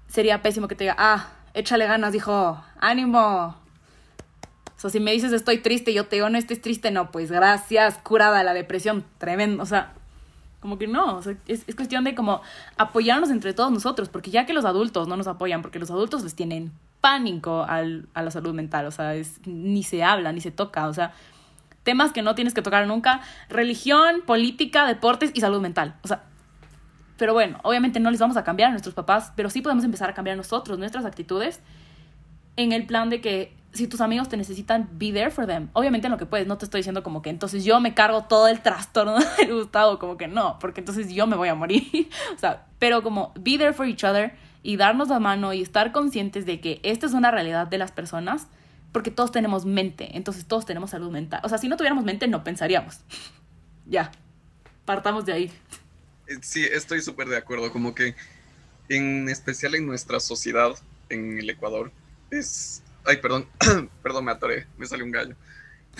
sería 0.08 0.42
pésimo 0.42 0.68
que 0.68 0.74
te 0.74 0.84
diga, 0.84 0.96
ah, 0.98 1.28
échale 1.54 1.86
ganas, 1.86 2.12
dijo, 2.12 2.62
ánimo. 2.80 3.56
O 4.76 4.80
sea, 4.80 4.90
si 4.90 5.00
me 5.00 5.12
dices 5.12 5.32
estoy 5.32 5.58
triste, 5.58 5.94
yo 5.94 6.06
te 6.06 6.16
digo, 6.16 6.28
no 6.28 6.38
estés 6.38 6.60
triste, 6.60 6.90
no, 6.90 7.10
pues 7.10 7.30
gracias, 7.30 7.98
curada 7.98 8.42
la 8.44 8.54
depresión, 8.54 9.04
tremendo. 9.18 9.62
O 9.62 9.66
sea, 9.66 9.94
como 10.60 10.78
que 10.78 10.86
no, 10.86 11.20
es, 11.20 11.36
es, 11.46 11.74
cuestión 11.74 12.04
de 12.04 12.14
como 12.14 12.42
apoyarnos 12.76 13.30
entre 13.30 13.54
todos 13.54 13.70
nosotros, 13.70 14.08
porque 14.08 14.30
ya 14.30 14.44
que 14.44 14.52
los 14.52 14.64
adultos 14.64 15.06
no 15.06 15.16
nos 15.16 15.28
apoyan, 15.28 15.62
porque 15.62 15.78
los 15.78 15.90
adultos 15.90 16.24
les 16.24 16.34
tienen 16.34 16.72
pánico 17.00 17.62
al, 17.62 18.08
a 18.14 18.22
la 18.22 18.30
salud 18.30 18.54
mental, 18.54 18.86
o 18.86 18.90
sea, 18.90 19.14
es, 19.14 19.40
ni 19.46 19.84
se 19.84 20.02
habla, 20.02 20.32
ni 20.32 20.40
se 20.40 20.50
toca, 20.50 20.88
o 20.88 20.94
sea, 20.94 21.12
temas 21.84 22.12
que 22.12 22.22
no 22.22 22.34
tienes 22.34 22.54
que 22.54 22.62
tocar 22.62 22.86
nunca, 22.86 23.20
religión, 23.48 24.22
política, 24.26 24.86
deportes 24.86 25.30
y 25.34 25.40
salud 25.40 25.60
mental, 25.60 25.94
o 26.02 26.08
sea, 26.08 26.24
pero 27.18 27.34
bueno, 27.34 27.58
obviamente 27.62 28.00
no 28.00 28.10
les 28.10 28.20
vamos 28.20 28.36
a 28.36 28.44
cambiar 28.44 28.68
a 28.68 28.70
nuestros 28.72 28.94
papás, 28.94 29.32
pero 29.36 29.50
sí 29.50 29.60
podemos 29.60 29.84
empezar 29.84 30.10
a 30.10 30.14
cambiar 30.14 30.36
nosotros, 30.36 30.78
nuestras 30.78 31.04
actitudes, 31.04 31.60
en 32.56 32.72
el 32.72 32.86
plan 32.86 33.10
de 33.10 33.20
que 33.20 33.57
si 33.72 33.86
tus 33.86 34.00
amigos 34.00 34.28
te 34.28 34.36
necesitan, 34.36 34.88
be 34.92 35.12
there 35.12 35.30
for 35.30 35.46
them. 35.46 35.68
Obviamente 35.72 36.06
en 36.06 36.12
lo 36.12 36.18
que 36.18 36.26
puedes, 36.26 36.46
no 36.46 36.58
te 36.58 36.64
estoy 36.64 36.80
diciendo 36.80 37.02
como 37.02 37.22
que 37.22 37.30
entonces 37.30 37.64
yo 37.64 37.80
me 37.80 37.94
cargo 37.94 38.24
todo 38.24 38.48
el 38.48 38.60
trastorno 38.60 39.18
del 39.38 39.54
Gustavo, 39.54 39.98
como 39.98 40.16
que 40.16 40.28
no, 40.28 40.58
porque 40.58 40.80
entonces 40.80 41.12
yo 41.12 41.26
me 41.26 41.36
voy 41.36 41.48
a 41.48 41.54
morir. 41.54 42.08
o 42.34 42.38
sea, 42.38 42.66
pero 42.78 43.02
como 43.02 43.32
be 43.36 43.58
there 43.58 43.72
for 43.72 43.86
each 43.86 44.04
other 44.04 44.32
y 44.62 44.76
darnos 44.76 45.08
la 45.08 45.20
mano 45.20 45.52
y 45.52 45.62
estar 45.62 45.92
conscientes 45.92 46.46
de 46.46 46.60
que 46.60 46.80
esta 46.82 47.06
es 47.06 47.12
una 47.12 47.30
realidad 47.30 47.66
de 47.66 47.78
las 47.78 47.92
personas, 47.92 48.48
porque 48.92 49.10
todos 49.10 49.30
tenemos 49.30 49.64
mente, 49.64 50.16
entonces 50.16 50.46
todos 50.46 50.64
tenemos 50.64 50.90
salud 50.90 51.10
mental. 51.10 51.40
O 51.44 51.48
sea, 51.48 51.58
si 51.58 51.68
no 51.68 51.76
tuviéramos 51.76 52.04
mente, 52.04 52.26
no 52.26 52.42
pensaríamos. 52.42 53.00
ya, 53.86 54.10
partamos 54.84 55.26
de 55.26 55.32
ahí. 55.32 55.52
Eh, 56.26 56.38
sí, 56.40 56.64
estoy 56.64 57.02
súper 57.02 57.28
de 57.28 57.36
acuerdo, 57.36 57.70
como 57.70 57.94
que 57.94 58.14
en 58.88 59.28
especial 59.28 59.74
en 59.74 59.86
nuestra 59.86 60.20
sociedad, 60.20 60.72
en 61.10 61.38
el 61.38 61.50
Ecuador, 61.50 61.92
es 62.30 62.82
Ay, 63.08 63.16
perdón, 63.16 63.48
perdón, 64.02 64.26
me 64.26 64.32
atoré, 64.32 64.66
me 64.76 64.84
salió 64.84 65.02
un 65.02 65.10
gallo. 65.10 65.34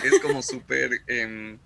Es 0.03 0.19
como 0.19 0.43
súper 0.43 1.01
em, 1.07 1.57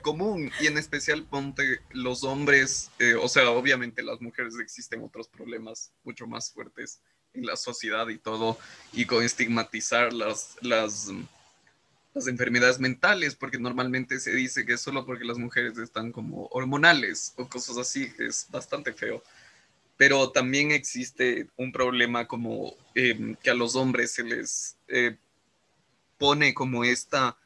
común 0.00 0.48
y 0.60 0.68
en 0.68 0.78
especial 0.78 1.24
ponte 1.24 1.80
los 1.90 2.22
hombres, 2.22 2.92
eh, 3.00 3.14
o 3.14 3.26
sea, 3.26 3.50
obviamente 3.50 4.04
las 4.04 4.20
mujeres 4.20 4.54
existen 4.60 5.02
otros 5.02 5.26
problemas 5.26 5.90
mucho 6.04 6.28
más 6.28 6.52
fuertes 6.52 7.00
en 7.34 7.46
la 7.46 7.56
sociedad 7.56 8.06
y 8.10 8.18
todo, 8.18 8.56
y 8.92 9.04
con 9.04 9.24
estigmatizar 9.24 10.12
las, 10.12 10.56
las, 10.60 11.10
las 12.14 12.28
enfermedades 12.28 12.78
mentales, 12.78 13.34
porque 13.34 13.58
normalmente 13.58 14.20
se 14.20 14.30
dice 14.30 14.64
que 14.64 14.74
es 14.74 14.80
solo 14.80 15.04
porque 15.04 15.24
las 15.24 15.38
mujeres 15.38 15.78
están 15.78 16.12
como 16.12 16.46
hormonales 16.52 17.34
o 17.38 17.48
cosas 17.48 17.76
así, 17.76 18.12
es 18.20 18.46
bastante 18.52 18.92
feo. 18.92 19.20
Pero 20.02 20.32
también 20.32 20.72
existe 20.72 21.46
un 21.56 21.70
problema 21.70 22.26
como 22.26 22.74
em, 22.96 23.36
que 23.36 23.50
a 23.50 23.54
los 23.54 23.76
hombres 23.76 24.10
se 24.10 24.24
les 24.24 24.76
eh, 24.88 25.16
pone 26.18 26.54
como 26.54 26.82
esta 26.82 27.38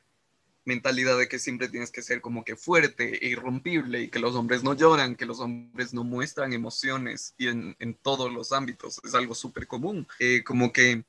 mentalidad 0.64 1.18
de 1.18 1.28
que 1.28 1.38
siempre 1.38 1.68
tienes 1.68 1.90
que 1.90 2.00
ser 2.00 2.22
como 2.22 2.46
que 2.46 2.56
fuerte 2.56 3.22
e 3.22 3.28
irrompible 3.28 4.00
y 4.00 4.08
que 4.08 4.20
los 4.20 4.34
hombres 4.34 4.62
no 4.62 4.72
lloran, 4.72 5.16
que 5.16 5.26
los 5.26 5.40
hombres 5.40 5.92
no 5.92 6.02
muestran 6.02 6.54
emociones 6.54 7.34
y 7.36 7.48
en, 7.48 7.76
todos 8.00 8.32
los 8.32 8.52
ámbitos. 8.52 9.02
Es 9.04 9.14
algo 9.14 9.34
súper 9.34 9.66
común. 9.66 10.08
Eh, 10.18 10.42
como 10.42 10.72
que 10.72 11.04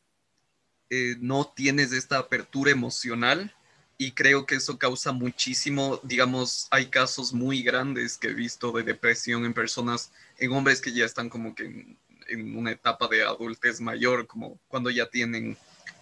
eh, 0.89 1.15
no 1.21 1.53
tienes 1.55 1.93
esta 1.93 2.17
apertura 2.17 2.71
emocional 2.71 3.55
y 3.97 4.11
creo 4.11 4.45
que 4.45 4.55
eso 4.55 4.77
causa 4.77 5.11
muchísimo, 5.11 5.99
digamos, 6.03 6.67
hay 6.69 6.87
casos 6.87 7.33
muy 7.33 7.63
grandes 7.63 8.17
que 8.17 8.27
he 8.27 8.33
visto 8.33 8.71
de 8.71 8.83
depresión 8.83 9.45
en 9.45 9.53
personas, 9.53 10.11
en 10.37 10.51
hombres 10.51 10.81
que 10.81 10.91
ya 10.93 11.05
están 11.05 11.29
como 11.29 11.55
que 11.55 11.65
en, 11.65 11.97
en 12.27 12.57
una 12.57 12.71
etapa 12.71 13.07
de 13.07 13.23
adultez 13.23 13.81
mayor, 13.81 14.27
como 14.27 14.59
cuando 14.67 14.89
ya 14.89 15.09
tienen 15.09 15.57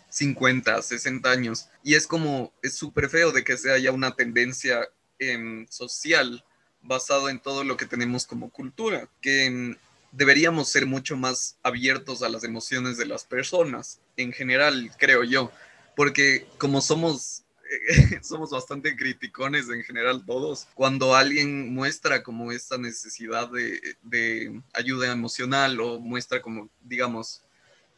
50, 0.10 0.82
60 0.82 1.30
años. 1.30 1.68
Y 1.84 1.96
es 1.96 2.08
como, 2.08 2.54
es 2.62 2.76
súper 2.76 3.10
feo 3.10 3.32
de 3.32 3.44
que 3.44 3.58
se 3.58 3.72
haya 3.72 3.92
una 3.92 4.16
tendencia 4.16 4.88
em, 5.20 5.68
social 5.70 6.44
basado 6.82 7.30
en 7.30 7.40
todo 7.40 7.64
lo 7.64 7.78
que 7.78 7.86
tenemos 7.86 8.26
como 8.26 8.50
cultura, 8.50 9.10
que 9.22 9.46
em, 9.46 9.76
deberíamos 10.12 10.70
ser 10.70 10.86
mucho 10.86 11.18
más 11.18 11.58
abiertos 11.64 12.24
a 12.24 12.30
las 12.30 12.44
emociones 12.44 12.98
de 12.98 13.06
las 13.06 13.26
personas, 13.26 14.00
en 14.18 14.32
general, 14.32 14.92
creo 14.98 15.24
yo, 15.24 15.52
porque 15.96 16.48
como 16.58 16.82
somos 16.82 17.45
somos 18.22 18.52
bastante 18.52 18.96
criticones 18.96 19.70
en 19.70 19.84
general 19.84 20.26
todos. 20.26 20.68
Cuando 20.74 21.16
alguien 21.16 21.74
muestra 21.74 22.24
como 22.24 22.52
esta 22.52 22.78
necesidad 22.78 23.50
de, 23.50 23.98
de, 24.04 24.62
ayuda 24.74 25.12
emocional 25.12 25.80
o 25.80 26.00
muestra 26.00 26.42
como, 26.42 26.70
digamos, 26.82 27.42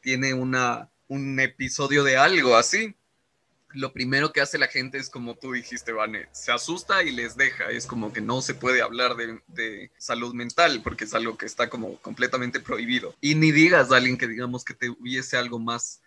tiene 0.01 0.33
una 0.33 0.89
un 1.09 1.39
episodio 1.39 2.03
de 2.03 2.17
algo 2.17 2.55
así, 2.55 2.93
lo 3.73 3.93
primero 3.93 4.31
que 4.31 4.41
hace 4.41 4.57
la 4.57 4.67
gente 4.67 4.97
es 4.97 5.09
como 5.09 5.35
tú 5.35 5.51
dijiste, 5.51 5.91
Vane, 5.91 6.27
se 6.31 6.51
asusta 6.51 7.03
y 7.03 7.11
les 7.11 7.35
deja. 7.35 7.69
Es 7.69 7.85
como 7.85 8.13
que 8.13 8.21
no 8.21 8.41
se 8.41 8.53
puede 8.53 8.81
hablar 8.81 9.15
de, 9.15 9.91
salud 9.97 10.33
mental 10.33 10.81
porque 10.83 11.03
es 11.03 11.13
algo 11.13 11.37
que 11.37 11.45
está 11.45 11.69
como 11.69 11.97
completamente 12.01 12.59
prohibido. 12.59 13.15
Y 13.21 13.35
ni 13.35 13.51
digas 13.51 13.91
a 13.91 13.97
alguien 13.97 14.17
que 14.17 14.27
digamos 14.27 14.63
que 14.63 14.73
te 14.73 14.89
hubiese 14.89 15.37
algo 15.37 15.59
más 15.59 16.01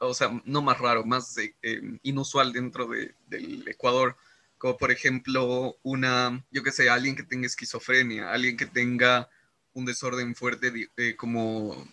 o 0.00 0.14
sea, 0.14 0.40
no 0.44 0.62
más 0.62 0.78
raro, 0.78 1.04
más 1.04 1.36
eh, 1.38 1.54
em, 1.62 1.98
inusual 2.02 2.52
dentro 2.52 2.86
de, 2.86 3.14
del 3.28 3.66
Ecuador. 3.68 4.16
Como 4.58 4.76
por 4.76 4.90
ejemplo 4.90 5.78
una, 5.82 6.44
yo 6.50 6.62
qué 6.62 6.70
sé, 6.70 6.90
alguien 6.90 7.16
que 7.16 7.22
tenga 7.22 7.46
esquizofrenia, 7.46 8.30
alguien 8.30 8.56
que 8.56 8.66
tenga 8.66 9.28
un 9.72 9.86
desorden 9.86 10.34
fuerte 10.34 10.90
eh, 10.96 11.16
como 11.16 11.86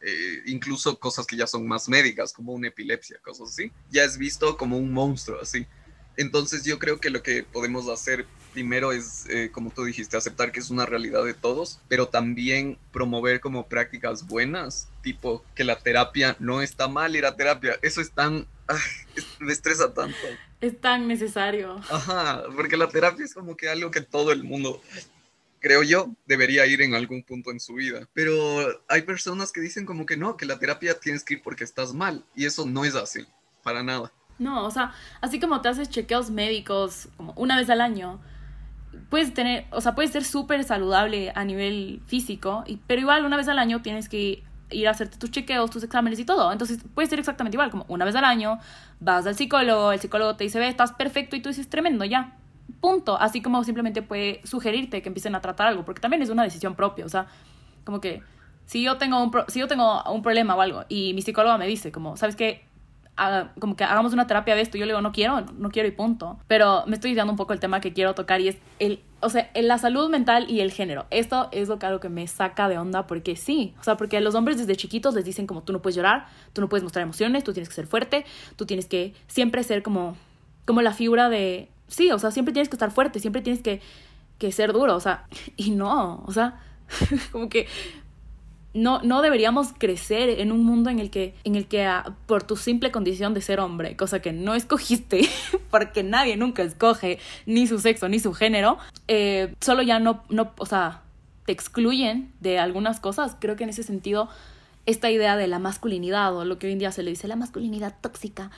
eh, 0.00 0.42
incluso 0.46 0.98
cosas 0.98 1.26
que 1.26 1.36
ya 1.36 1.46
son 1.46 1.66
más 1.66 1.88
médicas, 1.88 2.32
como 2.32 2.52
una 2.52 2.68
epilepsia, 2.68 3.18
cosas 3.22 3.50
así, 3.50 3.72
ya 3.90 4.04
es 4.04 4.18
visto 4.18 4.56
como 4.56 4.78
un 4.78 4.92
monstruo, 4.92 5.40
así. 5.40 5.66
Entonces 6.16 6.64
yo 6.64 6.78
creo 6.78 7.00
que 7.00 7.10
lo 7.10 7.22
que 7.22 7.42
podemos 7.42 7.88
hacer 7.88 8.26
primero 8.54 8.92
es, 8.92 9.26
eh, 9.28 9.50
como 9.52 9.70
tú 9.70 9.84
dijiste, 9.84 10.16
aceptar 10.16 10.52
que 10.52 10.60
es 10.60 10.70
una 10.70 10.86
realidad 10.86 11.24
de 11.24 11.34
todos, 11.34 11.80
pero 11.88 12.08
también 12.08 12.78
promover 12.92 13.40
como 13.40 13.66
prácticas 13.66 14.26
buenas, 14.26 14.88
tipo 15.02 15.44
que 15.54 15.64
la 15.64 15.76
terapia 15.76 16.36
no 16.38 16.62
está 16.62 16.88
mal 16.88 17.14
ir 17.16 17.26
a 17.26 17.36
terapia. 17.36 17.76
Eso 17.82 18.00
es 18.00 18.12
tan... 18.12 18.46
me 19.40 19.52
estresa 19.52 19.92
tanto. 19.92 20.16
Es 20.60 20.80
tan 20.80 21.08
necesario. 21.08 21.74
Ajá, 21.90 22.44
porque 22.54 22.76
la 22.76 22.88
terapia 22.88 23.24
es 23.24 23.34
como 23.34 23.56
que 23.56 23.68
algo 23.68 23.90
que 23.90 24.00
todo 24.00 24.32
el 24.32 24.44
mundo 24.44 24.80
creo 25.60 25.82
yo, 25.82 26.14
debería 26.26 26.66
ir 26.66 26.82
en 26.82 26.94
algún 26.94 27.22
punto 27.22 27.50
en 27.50 27.58
su 27.58 27.74
vida. 27.74 28.06
Pero 28.12 28.36
hay 28.86 29.02
personas 29.02 29.50
que 29.50 29.62
dicen 29.62 29.84
como 29.84 30.06
que 30.06 30.16
no, 30.16 30.36
que 30.36 30.46
la 30.46 30.58
terapia 30.58 31.00
tienes 31.00 31.24
que 31.24 31.34
ir 31.34 31.42
porque 31.42 31.64
estás 31.64 31.92
mal. 31.92 32.24
Y 32.36 32.44
eso 32.44 32.66
no 32.66 32.84
es 32.84 32.94
así, 32.94 33.26
para 33.62 33.82
nada. 33.82 34.12
No, 34.38 34.66
o 34.66 34.70
sea, 34.70 34.92
así 35.20 35.40
como 35.40 35.60
te 35.60 35.68
haces 35.68 35.88
chequeos 35.88 36.30
médicos 36.30 37.08
como 37.16 37.32
una 37.36 37.56
vez 37.56 37.70
al 37.70 37.80
año, 37.80 38.20
puedes 39.10 39.34
tener, 39.34 39.66
o 39.70 39.80
sea, 39.80 39.94
puedes 39.94 40.10
ser 40.10 40.24
súper 40.24 40.64
saludable 40.64 41.32
a 41.34 41.44
nivel 41.44 42.02
físico, 42.06 42.64
y, 42.66 42.78
pero 42.86 43.00
igual 43.00 43.24
una 43.24 43.36
vez 43.36 43.48
al 43.48 43.58
año 43.58 43.82
tienes 43.82 44.08
que 44.08 44.42
ir 44.70 44.88
a 44.88 44.90
hacerte 44.90 45.18
tus 45.18 45.30
chequeos, 45.30 45.70
tus 45.70 45.82
exámenes 45.82 46.18
y 46.18 46.24
todo. 46.24 46.52
Entonces 46.52 46.78
puede 46.94 47.08
ser 47.08 47.18
exactamente 47.18 47.56
igual, 47.56 47.70
como 47.70 47.84
una 47.88 48.04
vez 48.04 48.14
al 48.16 48.24
año 48.24 48.58
vas 49.00 49.26
al 49.26 49.36
psicólogo, 49.36 49.92
el 49.92 50.00
psicólogo 50.00 50.36
te 50.36 50.44
dice, 50.44 50.58
ve, 50.58 50.68
estás 50.68 50.92
perfecto 50.92 51.36
y 51.36 51.40
tú 51.40 51.48
dices, 51.50 51.68
tremendo, 51.68 52.04
ya, 52.04 52.36
punto. 52.80 53.18
Así 53.20 53.42
como 53.42 53.62
simplemente 53.64 54.02
puede 54.02 54.40
sugerirte 54.44 55.02
que 55.02 55.08
empiecen 55.08 55.34
a 55.34 55.40
tratar 55.40 55.68
algo, 55.68 55.84
porque 55.84 56.00
también 56.00 56.22
es 56.22 56.30
una 56.30 56.42
decisión 56.42 56.74
propia. 56.74 57.04
O 57.04 57.08
sea, 57.08 57.26
como 57.84 58.00
que 58.00 58.22
si 58.66 58.82
yo 58.82 58.96
tengo 58.98 59.22
un, 59.22 59.32
si 59.48 59.60
yo 59.60 59.68
tengo 59.68 60.02
un 60.10 60.22
problema 60.22 60.54
o 60.54 60.60
algo 60.60 60.84
y 60.88 61.14
mi 61.14 61.22
psicóloga 61.22 61.58
me 61.58 61.66
dice, 61.66 61.92
como, 61.92 62.16
¿sabes 62.16 62.36
qué? 62.36 62.64
Como 63.60 63.76
que 63.76 63.84
hagamos 63.84 64.12
una 64.12 64.26
terapia 64.26 64.54
de 64.54 64.62
esto. 64.62 64.76
Yo 64.76 64.86
le 64.86 64.92
digo, 64.92 65.00
no 65.00 65.12
quiero, 65.12 65.40
no 65.40 65.70
quiero 65.70 65.88
y 65.88 65.92
punto. 65.92 66.38
Pero 66.48 66.84
me 66.86 66.94
estoy 66.94 67.14
dando 67.14 67.32
un 67.32 67.36
poco 67.36 67.52
el 67.52 67.60
tema 67.60 67.80
que 67.80 67.92
quiero 67.92 68.14
tocar 68.14 68.40
y 68.40 68.48
es 68.48 68.58
el, 68.78 69.00
o 69.20 69.30
sea, 69.30 69.50
la 69.54 69.78
salud 69.78 70.10
mental 70.10 70.46
y 70.50 70.60
el 70.60 70.72
género. 70.72 71.06
Esto 71.10 71.48
es 71.52 71.68
lo 71.68 71.78
que, 71.78 71.86
algo 71.86 72.00
que 72.00 72.08
me 72.08 72.26
saca 72.26 72.68
de 72.68 72.78
onda 72.78 73.06
porque 73.06 73.36
sí, 73.36 73.74
o 73.80 73.84
sea, 73.84 73.96
porque 73.96 74.20
los 74.20 74.34
hombres 74.34 74.58
desde 74.58 74.76
chiquitos 74.76 75.14
les 75.14 75.24
dicen 75.24 75.46
como 75.46 75.62
tú 75.62 75.72
no 75.72 75.80
puedes 75.80 75.96
llorar, 75.96 76.26
tú 76.52 76.60
no 76.60 76.68
puedes 76.68 76.82
mostrar 76.82 77.02
emociones, 77.02 77.44
tú 77.44 77.52
tienes 77.52 77.68
que 77.68 77.74
ser 77.74 77.86
fuerte, 77.86 78.24
tú 78.56 78.66
tienes 78.66 78.86
que 78.86 79.14
siempre 79.26 79.62
ser 79.62 79.82
como, 79.82 80.16
como 80.66 80.82
la 80.82 80.92
figura 80.92 81.28
de, 81.28 81.70
sí, 81.88 82.10
o 82.10 82.18
sea, 82.18 82.30
siempre 82.32 82.52
tienes 82.52 82.68
que 82.68 82.76
estar 82.76 82.90
fuerte, 82.90 83.18
siempre 83.20 83.42
tienes 83.42 83.62
que, 83.62 83.80
que 84.38 84.52
ser 84.52 84.72
duro, 84.72 84.94
o 84.94 85.00
sea, 85.00 85.26
y 85.56 85.70
no, 85.70 86.22
o 86.26 86.32
sea, 86.32 86.60
como 87.32 87.48
que 87.48 87.66
no, 88.74 89.00
no 89.02 89.22
deberíamos 89.22 89.72
crecer 89.72 90.40
en 90.40 90.50
un 90.50 90.64
mundo 90.64 90.90
en 90.90 90.98
el 90.98 91.10
que, 91.10 91.34
en 91.44 91.54
el 91.54 91.66
que 91.66 91.84
ah, 91.84 92.16
por 92.26 92.42
tu 92.42 92.56
simple 92.56 92.90
condición 92.90 93.32
de 93.32 93.40
ser 93.40 93.60
hombre, 93.60 93.96
cosa 93.96 94.20
que 94.20 94.32
no 94.32 94.54
escogiste, 94.54 95.28
porque 95.70 96.02
nadie 96.02 96.36
nunca 96.36 96.62
escoge 96.62 97.18
ni 97.46 97.66
su 97.66 97.78
sexo 97.78 98.08
ni 98.08 98.18
su 98.18 98.34
género, 98.34 98.78
eh, 99.06 99.54
solo 99.60 99.82
ya 99.82 100.00
no, 100.00 100.24
no, 100.28 100.52
o 100.58 100.66
sea, 100.66 101.02
te 101.46 101.52
excluyen 101.52 102.32
de 102.40 102.58
algunas 102.58 103.00
cosas. 103.00 103.36
Creo 103.38 103.54
que 103.56 103.64
en 103.64 103.70
ese 103.70 103.84
sentido, 103.84 104.28
esta 104.86 105.10
idea 105.10 105.36
de 105.36 105.46
la 105.46 105.60
masculinidad, 105.60 106.36
o 106.36 106.44
lo 106.44 106.58
que 106.58 106.66
hoy 106.66 106.72
en 106.72 106.80
día 106.80 106.90
se 106.90 107.02
le 107.02 107.10
dice 107.10 107.28
la 107.28 107.36
masculinidad 107.36 107.94
tóxica, 108.00 108.50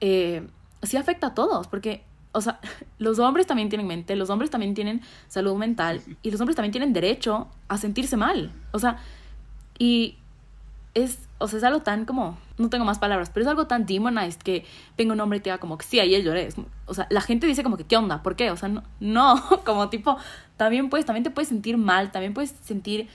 eh, 0.00 0.46
sí 0.82 0.96
afecta 0.96 1.28
a 1.28 1.34
todos, 1.34 1.66
porque 1.66 2.02
o 2.32 2.40
sea, 2.40 2.60
los 2.98 3.18
hombres 3.18 3.46
también 3.46 3.68
tienen 3.68 3.86
mente, 3.86 4.16
los 4.16 4.30
hombres 4.30 4.50
también 4.50 4.74
tienen 4.74 5.02
salud 5.28 5.56
mental 5.56 6.00
y 6.22 6.30
los 6.30 6.40
hombres 6.40 6.56
también 6.56 6.72
tienen 6.72 6.92
derecho 6.92 7.48
a 7.68 7.78
sentirse 7.78 8.16
mal. 8.16 8.52
O 8.72 8.78
sea, 8.78 8.98
y 9.78 10.16
es, 10.94 11.28
o 11.38 11.48
sea, 11.48 11.58
es 11.58 11.64
algo 11.64 11.80
tan 11.80 12.04
como, 12.04 12.36
no 12.58 12.68
tengo 12.68 12.84
más 12.84 12.98
palabras, 12.98 13.30
pero 13.30 13.44
es 13.44 13.48
algo 13.48 13.66
tan 13.66 13.86
demonized 13.86 14.38
que 14.38 14.64
venga 14.98 15.12
un 15.12 15.20
hombre 15.20 15.38
y 15.38 15.40
te 15.40 15.50
diga 15.50 15.58
como 15.58 15.78
que 15.78 15.86
sí, 15.86 16.00
ayer 16.00 16.22
lloré. 16.22 16.48
O 16.86 16.94
sea, 16.94 17.06
la 17.10 17.20
gente 17.20 17.46
dice 17.46 17.62
como 17.62 17.76
que, 17.76 17.84
¿qué 17.84 17.96
onda? 17.96 18.22
¿Por 18.22 18.36
qué? 18.36 18.50
O 18.50 18.56
sea, 18.56 18.68
no, 18.68 18.82
no 18.98 19.42
como 19.64 19.88
tipo, 19.88 20.18
también 20.56 20.90
puedes, 20.90 21.06
también 21.06 21.24
te 21.24 21.30
puedes 21.30 21.48
sentir 21.48 21.76
mal, 21.76 22.10
también 22.10 22.34
puedes 22.34 22.50
sentir 22.62 23.08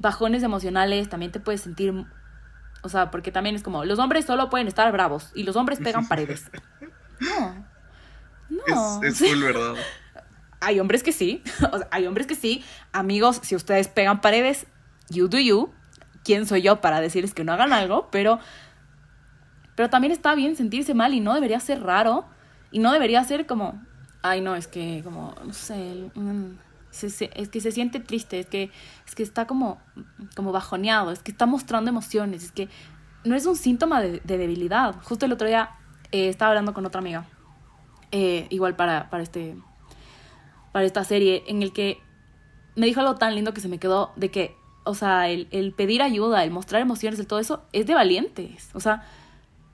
bajones 0.00 0.42
emocionales, 0.42 1.08
también 1.08 1.32
te 1.32 1.40
puedes 1.40 1.62
sentir, 1.62 2.04
o 2.82 2.88
sea, 2.88 3.10
porque 3.10 3.32
también 3.32 3.56
es 3.56 3.62
como, 3.62 3.84
los 3.84 3.98
hombres 3.98 4.26
solo 4.26 4.50
pueden 4.50 4.68
estar 4.68 4.90
bravos 4.92 5.32
y 5.34 5.44
los 5.44 5.56
hombres 5.56 5.78
pegan 5.78 6.06
paredes. 6.08 6.50
No. 7.20 7.75
No. 8.48 9.02
Es, 9.02 9.20
es 9.20 9.30
full 9.30 9.42
verdad. 9.42 9.74
Hay 10.60 10.80
hombres 10.80 11.02
que 11.02 11.12
sí, 11.12 11.42
o 11.72 11.78
sea, 11.78 11.88
hay 11.90 12.06
hombres 12.06 12.26
que 12.26 12.34
sí. 12.34 12.64
Amigos, 12.92 13.40
si 13.42 13.54
ustedes 13.54 13.88
pegan 13.88 14.20
paredes, 14.20 14.66
you 15.10 15.28
do 15.28 15.38
you. 15.38 15.70
¿Quién 16.24 16.46
soy 16.46 16.62
yo 16.62 16.80
para 16.80 17.00
decirles 17.00 17.34
que 17.34 17.44
no 17.44 17.52
hagan 17.52 17.72
algo? 17.72 18.08
Pero, 18.10 18.40
pero 19.76 19.90
también 19.90 20.12
está 20.12 20.34
bien 20.34 20.56
sentirse 20.56 20.94
mal 20.94 21.14
y 21.14 21.20
no 21.20 21.34
debería 21.34 21.60
ser 21.60 21.82
raro. 21.82 22.26
Y 22.72 22.80
no 22.80 22.90
debería 22.90 23.22
ser 23.22 23.46
como, 23.46 23.80
ay 24.22 24.40
no, 24.40 24.56
es 24.56 24.66
que 24.66 25.02
como, 25.04 25.34
no 25.44 25.52
sé, 25.52 26.10
es 26.90 27.48
que 27.48 27.60
se 27.60 27.70
siente 27.70 28.00
triste, 28.00 28.40
es 28.40 28.46
que, 28.46 28.72
es 29.06 29.14
que 29.14 29.22
está 29.22 29.46
como, 29.46 29.80
como 30.34 30.50
bajoneado, 30.50 31.12
es 31.12 31.20
que 31.20 31.30
está 31.30 31.46
mostrando 31.46 31.90
emociones, 31.90 32.42
es 32.42 32.52
que 32.52 32.68
no 33.24 33.36
es 33.36 33.46
un 33.46 33.54
síntoma 33.54 34.00
de, 34.00 34.20
debilidad. 34.24 34.96
Justo 35.02 35.26
el 35.26 35.32
otro 35.32 35.46
día 35.46 35.70
eh, 36.10 36.28
estaba 36.28 36.50
hablando 36.50 36.74
con 36.74 36.84
otra 36.86 37.00
amiga 37.00 37.24
eh, 38.12 38.46
igual 38.50 38.76
para, 38.76 39.10
para, 39.10 39.22
este, 39.22 39.56
para 40.72 40.84
esta 40.86 41.04
serie, 41.04 41.44
en 41.46 41.62
el 41.62 41.72
que 41.72 42.00
me 42.74 42.86
dijo 42.86 43.00
algo 43.00 43.16
tan 43.16 43.34
lindo 43.34 43.54
que 43.54 43.60
se 43.60 43.68
me 43.68 43.78
quedó 43.78 44.12
de 44.16 44.30
que, 44.30 44.56
o 44.84 44.94
sea, 44.94 45.28
el, 45.28 45.48
el 45.50 45.72
pedir 45.72 46.02
ayuda, 46.02 46.44
el 46.44 46.50
mostrar 46.50 46.80
emociones, 46.82 47.18
el 47.18 47.26
todo 47.26 47.38
eso, 47.38 47.62
es 47.72 47.86
de 47.86 47.94
valientes. 47.94 48.70
O 48.74 48.80
sea, 48.80 49.02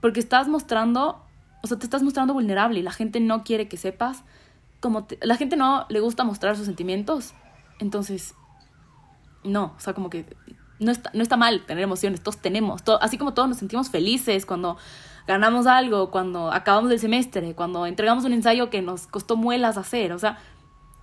porque 0.01 0.21
estás 0.21 0.49
mostrando, 0.49 1.23
o 1.63 1.67
sea, 1.67 1.79
te 1.79 1.85
estás 1.85 2.03
mostrando 2.03 2.35
vulnerable 2.35 2.81
y 2.81 2.83
la 2.83 2.93
gente 2.93 3.21
no 3.21 3.45
quiere 3.45 3.69
que 3.69 3.77
sepas, 3.77 4.25
como 4.81 5.07
la 5.21 5.37
gente 5.37 5.57
no 5.57 5.87
le 5.89 6.01
gusta 6.01 6.25
mostrar 6.25 6.57
sus 6.57 6.67
sentimientos. 6.67 7.35
Entonces, 7.79 8.35
no, 9.45 9.75
o 9.77 9.81
sea, 9.81 9.95
como 9.95 10.11
que 10.11 10.27
no 10.79 10.91
está, 10.91 11.11
no 11.15 11.23
está 11.23 11.37
mal 11.37 11.65
tener 11.67 11.85
emociones, 11.85 12.21
todos 12.21 12.39
tenemos, 12.39 12.83
así 13.01 13.19
como 13.19 13.35
todos 13.35 13.49
nos 13.49 13.59
sentimos 13.59 13.91
felices 13.91 14.47
cuando 14.47 14.77
ganamos 15.27 15.67
algo, 15.67 16.11
cuando 16.11 16.53
acabamos 16.53 16.91
el 16.91 16.99
semestre, 16.99 17.55
cuando 17.55 17.87
entregamos 17.87 18.25
un 18.25 18.33
ensayo 18.33 18.71
que 18.71 18.83
nos 18.83 19.07
costó 19.07 19.37
muelas 19.37 19.77
hacer, 19.77 20.13
o 20.13 20.19
sea, 20.19 20.39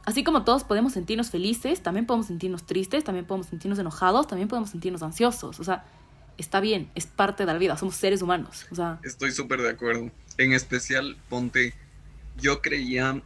así 0.05 0.23
como 0.23 0.43
todos 0.43 0.63
podemos 0.63 0.93
sentirnos 0.93 1.29
felices, 1.29 1.81
también 1.81 2.05
podemos 2.05 2.27
sentirnos 2.27 2.65
tristes, 2.65 3.03
también 3.03 3.25
podemos 3.25 3.47
sentirnos 3.47 3.79
enojados, 3.79 4.27
también 4.27 4.47
podemos 4.47 4.69
sentirnos 4.69 5.03
ansiosos, 5.03 5.59
o 5.59 5.63
sea, 5.63 5.85
está 6.37 6.59
bien, 6.59 6.89
es 6.95 7.05
parte 7.05 7.45
de 7.45 7.53
la 7.53 7.59
vida, 7.59 7.77
somos 7.77 7.95
seres 7.95 8.21
humanos, 8.21 8.65
o 8.71 8.75
sea. 8.75 8.99
Estoy 9.03 9.31
súper 9.31 9.61
de 9.61 9.69
acuerdo. 9.69 10.11
En 10.37 10.53
especial, 10.53 11.17
ponte, 11.27 11.73
yo 12.37 12.61
creía 12.61 13.21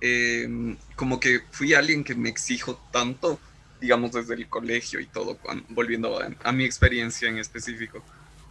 em, 0.00 0.76
como 0.96 1.18
que 1.18 1.40
fui 1.50 1.74
alguien 1.74 2.04
que 2.04 2.14
me 2.14 2.28
exijo 2.28 2.80
tanto, 2.92 3.38
digamos 3.80 4.12
desde 4.12 4.34
el 4.34 4.48
colegio 4.48 5.00
y 5.00 5.06
todo, 5.06 5.38
volviendo 5.70 6.20
a 6.44 6.52
mi 6.52 6.64
experiencia 6.64 7.28
en 7.28 7.38
específico, 7.38 8.02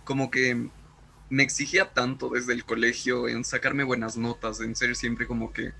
como 0.04 0.30
que 0.30 0.70
me 1.32 1.44
exigía 1.44 1.90
tanto 1.94 2.28
desde 2.28 2.52
el 2.52 2.66
colegio 2.66 3.30
en 3.30 3.46
sacarme 3.46 3.86
buenas 3.86 4.18
notas, 4.18 4.60
en 4.60 4.76
ser 4.76 4.98
siempre 4.98 5.26
como 5.26 5.54
que 5.54 5.72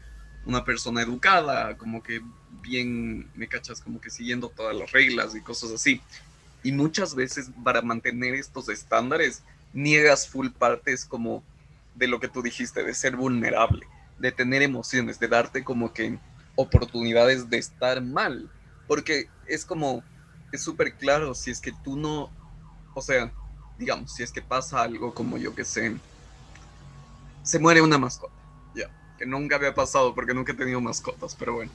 una 0.46 0.63
persona 0.63 1.01
educada, 1.01 1.77
como 1.77 2.01
que 2.01 2.22
bien, 2.62 3.29
me 3.36 3.50
cachas, 3.50 3.81
como 3.81 4.00
que 4.00 4.10
siguiendo 4.10 4.48
todas 4.48 4.74
las 4.74 4.93
reglas 4.93 5.36
y 5.36 5.41
cosas 5.41 5.72
así. 5.72 6.01
Y 6.63 6.72
muchas 6.72 7.15
veces 7.15 7.51
para 7.65 7.81
mantener 7.81 8.34
estos 8.34 8.70
estándares 8.70 9.43
niegas 9.74 10.25
full 10.25 10.48
partes 10.58 11.03
como 11.03 11.43
de 11.96 12.08
lo 12.08 12.22
que 12.22 12.29
tú 12.29 12.41
dijiste, 12.41 12.86
de 12.86 12.93
ser 12.93 13.17
vulnerable, 13.17 13.86
de 14.20 14.31
tener 14.31 14.62
emociones, 14.62 15.20
de 15.20 15.27
darte 15.27 15.65
como 15.65 15.91
que 15.91 16.17
oportunidades 16.55 17.50
de 17.50 17.58
estar 17.58 18.01
mal. 18.01 18.50
Porque 18.88 19.27
es 19.48 19.65
como, 19.65 20.01
es 20.53 20.63
súper 20.63 20.93
claro, 20.93 21.36
si 21.36 21.51
es 21.51 21.60
que 21.60 21.74
tú 21.84 21.98
no, 21.98 22.31
o 22.93 23.01
sea, 23.01 23.34
digamos, 23.81 24.13
si 24.13 24.21
es 24.21 24.31
que 24.31 24.43
pasa 24.43 24.83
algo 24.83 25.11
como 25.11 25.38
yo 25.38 25.55
que 25.55 25.65
sé, 25.65 25.97
se 27.41 27.57
muere 27.57 27.81
una 27.81 27.97
mascota, 27.97 28.35
ya, 28.75 28.91
que 29.17 29.25
nunca 29.25 29.55
había 29.55 29.73
pasado 29.73 30.13
porque 30.13 30.35
nunca 30.35 30.51
he 30.51 30.55
tenido 30.55 30.79
mascotas, 30.79 31.35
pero 31.35 31.55
bueno, 31.55 31.71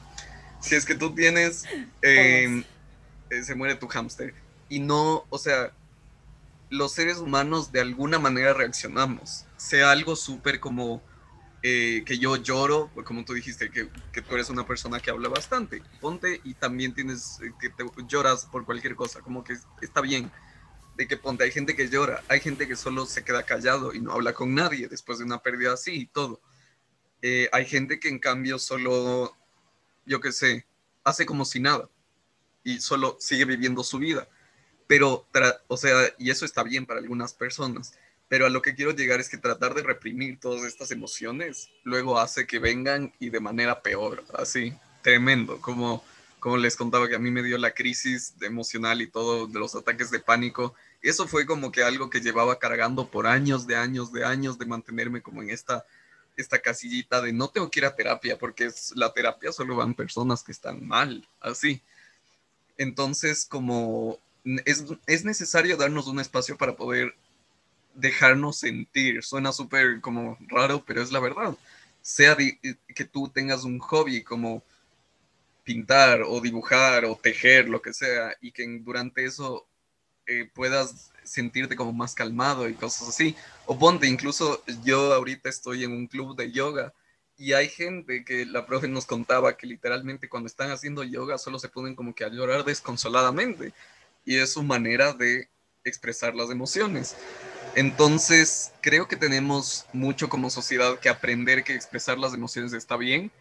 si 0.60 0.76
es 0.76 0.84
que 0.84 0.94
tú 0.94 1.12
tienes, 1.12 1.64
em, 2.02 2.62
eh, 3.28 3.42
se 3.42 3.56
muere 3.56 3.74
tu 3.74 3.88
hámster 3.88 4.34
y 4.68 4.78
no, 4.78 5.24
o 5.28 5.38
sea, 5.38 5.72
los 6.70 6.92
seres 6.92 7.18
humanos 7.18 7.72
de 7.72 7.80
alguna 7.80 8.20
manera 8.20 8.54
reaccionamos, 8.54 9.44
sea 9.56 9.90
algo 9.90 10.14
súper 10.14 10.60
como 10.60 11.02
eh, 11.64 12.04
que 12.06 12.18
yo 12.18 12.36
lloro, 12.36 12.88
como 13.04 13.24
tú 13.24 13.32
dijiste, 13.32 13.68
que, 13.68 13.88
que, 14.12 14.22
tú 14.22 14.34
eres 14.36 14.48
una 14.48 14.64
persona 14.64 15.00
que 15.00 15.10
habla 15.10 15.28
bastante, 15.28 15.82
ponte 16.00 16.40
y 16.44 16.54
también 16.54 16.94
tienes, 16.94 17.40
eh, 17.42 17.52
que 17.60 17.68
te 17.70 17.84
lloras 18.06 18.46
por 18.46 18.64
cualquier 18.64 18.94
cosa, 18.94 19.22
como 19.22 19.42
que 19.42 19.56
está 19.82 20.00
bien 20.00 20.30
de 20.96 21.06
que 21.06 21.18
ponte, 21.18 21.44
hay 21.44 21.52
gente 21.52 21.76
que 21.76 21.88
llora, 21.88 22.22
hay 22.28 22.40
gente 22.40 22.66
que 22.66 22.74
solo 22.74 23.04
se 23.04 23.22
queda 23.22 23.42
callado 23.42 23.92
y 23.92 24.00
no 24.00 24.12
habla 24.12 24.32
con 24.32 24.54
nadie 24.54 24.88
después 24.88 25.18
de 25.18 25.24
una 25.24 25.42
pérdida 25.42 25.74
así 25.74 25.92
y 25.92 26.06
todo. 26.06 26.40
Eh, 27.20 27.48
hay 27.52 27.66
gente 27.66 28.00
que 28.00 28.08
en 28.08 28.18
cambio 28.18 28.58
solo, 28.58 29.36
yo 30.06 30.20
qué 30.20 30.32
sé, 30.32 30.66
hace 31.04 31.26
como 31.26 31.44
si 31.44 31.60
nada 31.60 31.88
y 32.64 32.80
solo 32.80 33.16
sigue 33.20 33.44
viviendo 33.44 33.84
su 33.84 33.98
vida. 33.98 34.26
Pero, 34.86 35.26
o 35.66 35.76
sea, 35.76 36.14
y 36.16 36.30
eso 36.30 36.44
está 36.44 36.62
bien 36.62 36.86
para 36.86 37.00
algunas 37.00 37.34
personas, 37.34 37.92
pero 38.28 38.46
a 38.46 38.50
lo 38.50 38.62
que 38.62 38.74
quiero 38.74 38.92
llegar 38.92 39.20
es 39.20 39.28
que 39.28 39.36
tratar 39.36 39.74
de 39.74 39.82
reprimir 39.82 40.40
todas 40.40 40.64
estas 40.64 40.90
emociones 40.92 41.70
luego 41.84 42.18
hace 42.18 42.46
que 42.46 42.58
vengan 42.58 43.12
y 43.18 43.30
de 43.30 43.40
manera 43.40 43.82
peor, 43.82 44.24
así, 44.34 44.72
tremendo, 45.02 45.60
como 45.60 46.04
como 46.40 46.56
les 46.56 46.76
contaba 46.76 47.08
que 47.08 47.16
a 47.16 47.18
mí 47.18 47.30
me 47.30 47.42
dio 47.42 47.58
la 47.58 47.72
crisis 47.72 48.34
emocional 48.40 49.02
y 49.02 49.06
todo 49.06 49.46
de 49.46 49.58
los 49.58 49.74
ataques 49.74 50.10
de 50.10 50.20
pánico 50.20 50.74
eso 51.02 51.28
fue 51.28 51.46
como 51.46 51.70
que 51.70 51.84
algo 51.84 52.10
que 52.10 52.20
llevaba 52.20 52.58
cargando 52.58 53.08
por 53.08 53.28
años, 53.28 53.66
de 53.66 53.76
años, 53.76 54.12
de 54.12 54.24
años, 54.24 54.58
de 54.58 54.66
mantenerme 54.66 55.22
como 55.22 55.40
en 55.40 55.50
esta, 55.50 55.84
esta 56.36 56.58
casillita 56.58 57.20
de 57.22 57.32
no 57.32 57.48
tengo 57.48 57.70
que 57.70 57.80
ir 57.80 57.86
a 57.86 57.94
terapia, 57.94 58.36
porque 58.36 58.66
es, 58.66 58.92
la 58.96 59.12
terapia 59.12 59.52
solo 59.52 59.76
van 59.76 59.94
personas 59.94 60.42
que 60.42 60.50
están 60.50 60.86
mal, 60.86 61.26
así. 61.40 61.80
Entonces, 62.76 63.46
como 63.46 64.18
es, 64.64 64.84
es 65.06 65.24
necesario 65.24 65.76
darnos 65.76 66.08
un 66.08 66.18
espacio 66.18 66.56
para 66.56 66.74
poder 66.74 67.14
dejarnos 67.94 68.58
sentir. 68.58 69.22
Suena 69.22 69.52
súper 69.52 70.00
como 70.00 70.36
raro, 70.48 70.84
pero 70.84 71.02
es 71.02 71.12
la 71.12 71.20
verdad. 71.20 71.56
Sea 72.02 72.36
que 72.36 73.04
tú 73.04 73.28
tengas 73.28 73.62
un 73.62 73.78
hobby 73.78 74.24
como 74.24 74.62
pintar 75.66 76.22
o 76.22 76.40
dibujar 76.40 77.04
o 77.04 77.16
tejer, 77.16 77.68
lo 77.68 77.82
que 77.82 77.92
sea, 77.92 78.36
y 78.40 78.52
que 78.52 78.64
durante 78.82 79.24
eso 79.24 79.68
eh, 80.26 80.48
puedas 80.54 81.10
sentirte 81.24 81.74
como 81.74 81.92
más 81.92 82.14
calmado 82.14 82.68
y 82.68 82.74
cosas 82.74 83.08
así. 83.08 83.36
O 83.66 83.76
ponte, 83.76 84.06
incluso 84.06 84.62
yo 84.84 85.12
ahorita 85.12 85.48
estoy 85.48 85.82
en 85.82 85.90
un 85.90 86.06
club 86.06 86.36
de 86.36 86.52
yoga 86.52 86.94
y 87.36 87.52
hay 87.52 87.68
gente 87.68 88.24
que 88.24 88.46
la 88.46 88.64
profe 88.64 88.86
nos 88.86 89.06
contaba 89.06 89.56
que 89.56 89.66
literalmente 89.66 90.28
cuando 90.28 90.46
están 90.46 90.70
haciendo 90.70 91.02
yoga 91.02 91.36
solo 91.36 91.58
se 91.58 91.68
ponen 91.68 91.96
como 91.96 92.14
que 92.14 92.24
a 92.24 92.28
llorar 92.30 92.64
desconsoladamente 92.64 93.72
y 94.24 94.36
es 94.36 94.52
su 94.52 94.62
manera 94.62 95.12
de 95.14 95.48
expresar 95.84 96.34
las 96.36 96.50
emociones. 96.50 97.16
Entonces, 97.74 98.72
creo 98.80 99.08
que 99.08 99.16
tenemos 99.16 99.86
mucho 99.92 100.28
como 100.28 100.48
sociedad 100.48 100.98
que 101.00 101.08
aprender 101.08 101.64
que 101.64 101.74
expresar 101.74 102.18
las 102.18 102.34
emociones 102.34 102.72
está 102.72 102.96
bien 102.96 103.32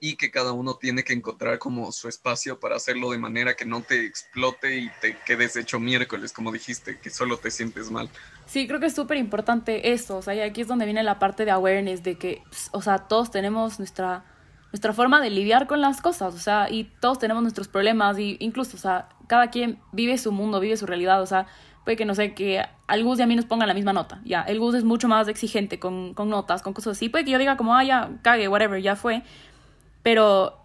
y 0.00 0.16
que 0.16 0.30
cada 0.30 0.52
uno 0.52 0.74
tiene 0.76 1.04
que 1.04 1.12
encontrar 1.12 1.58
como 1.58 1.92
su 1.92 2.08
espacio 2.08 2.58
para 2.58 2.76
hacerlo 2.76 3.10
de 3.10 3.18
manera 3.18 3.54
que 3.54 3.66
no 3.66 3.82
te 3.82 4.06
explote 4.06 4.78
y 4.78 4.90
te 5.00 5.16
quedes 5.26 5.56
hecho 5.56 5.78
miércoles, 5.78 6.32
como 6.32 6.50
dijiste, 6.50 6.98
que 6.98 7.10
solo 7.10 7.36
te 7.36 7.50
sientes 7.50 7.90
mal. 7.90 8.08
Sí, 8.46 8.66
creo 8.66 8.80
que 8.80 8.86
es 8.86 8.94
súper 8.94 9.18
importante 9.18 9.92
eso, 9.92 10.16
o 10.16 10.22
sea, 10.22 10.34
y 10.34 10.40
aquí 10.40 10.62
es 10.62 10.68
donde 10.68 10.86
viene 10.86 11.02
la 11.02 11.18
parte 11.18 11.44
de 11.44 11.50
awareness, 11.50 12.02
de 12.02 12.16
que, 12.16 12.42
o 12.72 12.80
sea, 12.80 12.98
todos 12.98 13.30
tenemos 13.30 13.78
nuestra, 13.78 14.24
nuestra 14.72 14.94
forma 14.94 15.20
de 15.20 15.28
lidiar 15.28 15.66
con 15.66 15.82
las 15.82 16.00
cosas, 16.00 16.34
o 16.34 16.38
sea, 16.38 16.68
y 16.70 16.84
todos 17.00 17.18
tenemos 17.18 17.42
nuestros 17.42 17.68
problemas, 17.68 18.18
y 18.18 18.38
incluso, 18.40 18.78
o 18.78 18.80
sea, 18.80 19.10
cada 19.28 19.50
quien 19.50 19.78
vive 19.92 20.16
su 20.16 20.32
mundo, 20.32 20.60
vive 20.60 20.78
su 20.78 20.86
realidad, 20.86 21.20
o 21.20 21.26
sea, 21.26 21.46
puede 21.84 21.96
que, 21.96 22.06
no 22.06 22.14
sé, 22.14 22.34
que 22.34 22.64
al 22.86 23.04
Gus 23.04 23.18
y 23.18 23.22
a 23.22 23.26
mí 23.26 23.36
nos 23.36 23.44
pongan 23.44 23.68
la 23.68 23.74
misma 23.74 23.92
nota, 23.92 24.22
ya, 24.24 24.42
el 24.42 24.58
Gus 24.58 24.74
es 24.74 24.84
mucho 24.84 25.08
más 25.08 25.28
exigente 25.28 25.78
con, 25.78 26.14
con 26.14 26.30
notas, 26.30 26.62
con 26.62 26.72
cosas 26.72 26.96
así, 26.96 27.10
puede 27.10 27.26
que 27.26 27.32
yo 27.32 27.38
diga 27.38 27.58
como, 27.58 27.76
ah, 27.76 27.84
ya, 27.84 28.10
cague, 28.22 28.48
whatever, 28.48 28.80
ya 28.80 28.96
fue, 28.96 29.22
pero 30.02 30.60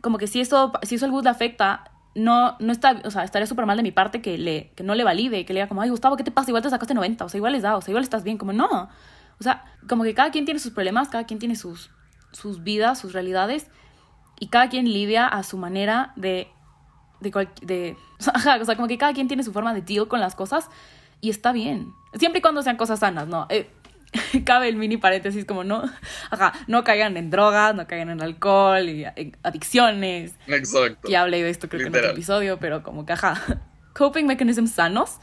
como 0.00 0.18
que 0.18 0.26
si 0.26 0.40
eso, 0.40 0.72
si 0.82 0.96
eso 0.96 1.06
le 1.06 1.28
afecta, 1.28 1.90
no, 2.14 2.56
no 2.58 2.72
está, 2.72 3.00
o 3.04 3.10
sea, 3.10 3.24
estaría 3.24 3.46
súper 3.46 3.66
mal 3.66 3.76
de 3.76 3.82
mi 3.82 3.92
parte 3.92 4.20
que, 4.20 4.38
le, 4.38 4.72
que 4.74 4.82
no 4.82 4.94
le 4.94 5.04
valide, 5.04 5.44
que 5.44 5.52
le 5.52 5.60
diga 5.60 5.68
como, 5.68 5.82
ay, 5.82 5.90
Gustavo, 5.90 6.16
¿qué 6.16 6.24
te 6.24 6.30
pasa? 6.30 6.50
Igual 6.50 6.62
te 6.62 6.70
sacaste 6.70 6.94
90, 6.94 7.24
o 7.24 7.28
sea, 7.28 7.38
igual 7.38 7.52
les 7.52 7.62
da, 7.62 7.76
o 7.76 7.80
sea, 7.80 7.92
igual 7.92 8.02
estás 8.02 8.24
bien, 8.24 8.38
como 8.38 8.52
no. 8.52 8.88
O 9.40 9.42
sea, 9.42 9.64
como 9.88 10.04
que 10.04 10.14
cada 10.14 10.30
quien 10.30 10.44
tiene 10.44 10.58
sus 10.58 10.72
problemas, 10.72 11.08
cada 11.08 11.24
quien 11.24 11.38
tiene 11.38 11.54
sus, 11.54 11.90
sus 12.32 12.62
vidas, 12.62 12.98
sus 12.98 13.12
realidades, 13.12 13.68
y 14.40 14.48
cada 14.48 14.68
quien 14.68 14.92
lidia 14.92 15.26
a 15.26 15.42
su 15.42 15.58
manera 15.58 16.12
de, 16.16 16.48
de, 17.20 17.48
de 17.62 17.96
o 18.60 18.64
sea, 18.64 18.76
como 18.76 18.88
que 18.88 18.98
cada 18.98 19.12
quien 19.12 19.28
tiene 19.28 19.42
su 19.42 19.52
forma 19.52 19.74
de 19.74 19.82
deal 19.82 20.08
con 20.08 20.20
las 20.20 20.34
cosas, 20.34 20.68
y 21.20 21.30
está 21.30 21.52
bien. 21.52 21.92
Siempre 22.14 22.38
y 22.38 22.42
cuando 22.42 22.62
sean 22.62 22.76
cosas 22.76 23.00
sanas, 23.00 23.28
¿no? 23.28 23.46
Eh, 23.48 23.70
cabe 24.44 24.68
el 24.68 24.76
mini 24.76 24.96
paréntesis 24.96 25.44
como 25.44 25.64
no, 25.64 25.82
ajá, 26.30 26.52
no 26.66 26.84
caigan 26.84 27.16
en 27.16 27.30
drogas, 27.30 27.74
no 27.74 27.86
caigan 27.86 28.10
en 28.10 28.22
alcohol 28.22 28.88
y 28.88 29.04
adicciones. 29.42 30.34
Exacto. 30.46 31.10
Y 31.10 31.14
hablé 31.14 31.42
de 31.42 31.50
esto 31.50 31.68
creo 31.68 31.82
que 31.82 31.86
en 31.88 31.96
otro 31.96 32.10
episodio, 32.10 32.58
pero 32.58 32.82
como 32.82 33.04
que 33.04 33.12
ajá, 33.12 33.62
coping 33.94 34.24
mechanisms 34.26 34.72
sanos, 34.72 35.18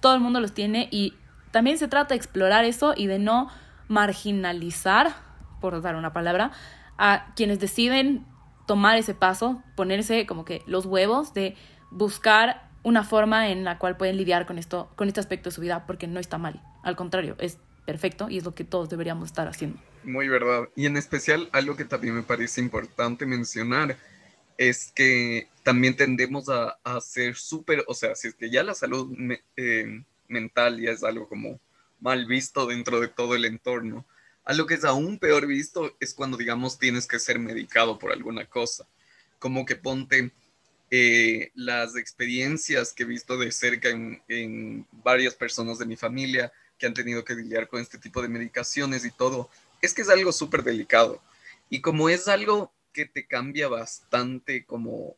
todo 0.00 0.14
el 0.14 0.20
mundo 0.20 0.40
los 0.40 0.54
tiene 0.54 0.88
y 0.90 1.14
también 1.50 1.78
se 1.78 1.88
trata 1.88 2.10
de 2.10 2.16
explorar 2.16 2.64
eso 2.64 2.94
y 2.96 3.06
de 3.06 3.18
no 3.18 3.50
marginalizar, 3.88 5.14
por 5.60 5.80
dar 5.82 5.96
una 5.96 6.12
palabra, 6.12 6.50
a 6.98 7.32
quienes 7.36 7.60
deciden 7.60 8.26
tomar 8.66 8.96
ese 8.96 9.14
paso, 9.14 9.62
ponerse 9.76 10.26
como 10.26 10.44
que 10.44 10.62
los 10.66 10.86
huevos 10.86 11.34
de 11.34 11.56
buscar 11.90 12.68
una 12.82 13.02
forma 13.02 13.48
en 13.48 13.64
la 13.64 13.78
cual 13.78 13.96
pueden 13.96 14.16
lidiar 14.16 14.46
con 14.46 14.58
esto, 14.58 14.90
con 14.96 15.08
este 15.08 15.20
aspecto 15.20 15.50
de 15.50 15.54
su 15.54 15.60
vida, 15.60 15.86
porque 15.86 16.06
no 16.06 16.20
está 16.20 16.38
mal. 16.38 16.60
Al 16.82 16.96
contrario, 16.96 17.36
es 17.38 17.58
perfecto 17.84 18.28
y 18.30 18.38
es 18.38 18.44
lo 18.44 18.54
que 18.54 18.64
todos 18.64 18.88
deberíamos 18.88 19.28
estar 19.28 19.48
haciendo. 19.48 19.78
Muy 20.02 20.28
verdad. 20.28 20.68
Y 20.76 20.86
en 20.86 20.96
especial 20.96 21.48
algo 21.52 21.76
que 21.76 21.84
también 21.84 22.14
me 22.14 22.22
parece 22.22 22.60
importante 22.60 23.26
mencionar 23.26 23.96
es 24.58 24.92
que 24.94 25.48
también 25.62 25.96
tendemos 25.96 26.48
a, 26.48 26.78
a 26.84 27.00
ser 27.00 27.36
súper, 27.36 27.84
o 27.88 27.94
sea, 27.94 28.14
si 28.14 28.28
es 28.28 28.34
que 28.34 28.50
ya 28.50 28.62
la 28.62 28.74
salud 28.74 29.16
eh, 29.56 30.04
mental 30.28 30.80
ya 30.80 30.90
es 30.90 31.02
algo 31.02 31.28
como 31.28 31.58
mal 32.00 32.26
visto 32.26 32.66
dentro 32.66 33.00
de 33.00 33.08
todo 33.08 33.34
el 33.34 33.44
entorno, 33.44 34.04
algo 34.44 34.66
que 34.66 34.74
es 34.74 34.84
aún 34.84 35.18
peor 35.18 35.46
visto 35.46 35.96
es 36.00 36.12
cuando, 36.12 36.36
digamos, 36.36 36.78
tienes 36.78 37.06
que 37.06 37.18
ser 37.18 37.38
medicado 37.38 37.98
por 37.98 38.12
alguna 38.12 38.44
cosa. 38.44 38.86
Como 39.38 39.64
que 39.64 39.76
ponte 39.76 40.32
eh, 40.90 41.50
las 41.54 41.96
experiencias 41.96 42.92
que 42.92 43.04
he 43.04 43.06
visto 43.06 43.38
de 43.38 43.50
cerca 43.50 43.88
en, 43.88 44.22
en 44.28 44.86
varias 44.92 45.34
personas 45.34 45.78
de 45.78 45.86
mi 45.86 45.96
familia, 45.96 46.52
que 46.84 46.88
han 46.88 46.92
tenido 46.92 47.24
que 47.24 47.34
lidiar 47.34 47.66
con 47.66 47.80
este 47.80 47.96
tipo 47.96 48.20
de 48.20 48.28
medicaciones 48.28 49.06
y 49.06 49.10
todo, 49.10 49.48
es 49.80 49.94
que 49.94 50.02
es 50.02 50.10
algo 50.10 50.32
súper 50.32 50.62
delicado. 50.62 51.18
Y 51.70 51.80
como 51.80 52.10
es 52.10 52.28
algo 52.28 52.74
que 52.92 53.06
te 53.06 53.26
cambia 53.26 53.68
bastante 53.68 54.66
como 54.66 55.16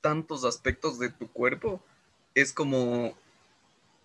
tantos 0.00 0.44
aspectos 0.44 1.00
de 1.00 1.10
tu 1.10 1.26
cuerpo, 1.32 1.82
es 2.36 2.52
como 2.52 3.18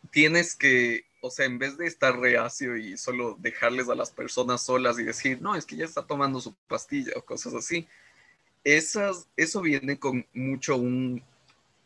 tienes 0.10 0.56
que, 0.56 1.06
o 1.22 1.30
sea, 1.30 1.46
en 1.46 1.60
vez 1.60 1.78
de 1.78 1.86
estar 1.86 2.18
reacio 2.20 2.78
y 2.78 2.98
solo 2.98 3.38
dejarles 3.40 3.90
a 3.90 3.96
las 3.96 4.10
personas 4.10 4.64
solas 4.64 4.98
y 4.98 5.04
decir, 5.04 5.40
no, 5.40 5.56
es 5.56 5.66
que 5.66 5.76
ya 5.76 5.86
está 5.86 6.08
tomando 6.08 6.42
su 6.42 6.56
pastilla 6.68 7.12
o 7.16 7.24
cosas 7.24 7.54
así, 7.54 7.88
esas, 8.64 9.28
eso 9.38 9.62
viene 9.62 10.00
con 10.00 10.26
mucho 10.34 10.78
un, 10.78 11.22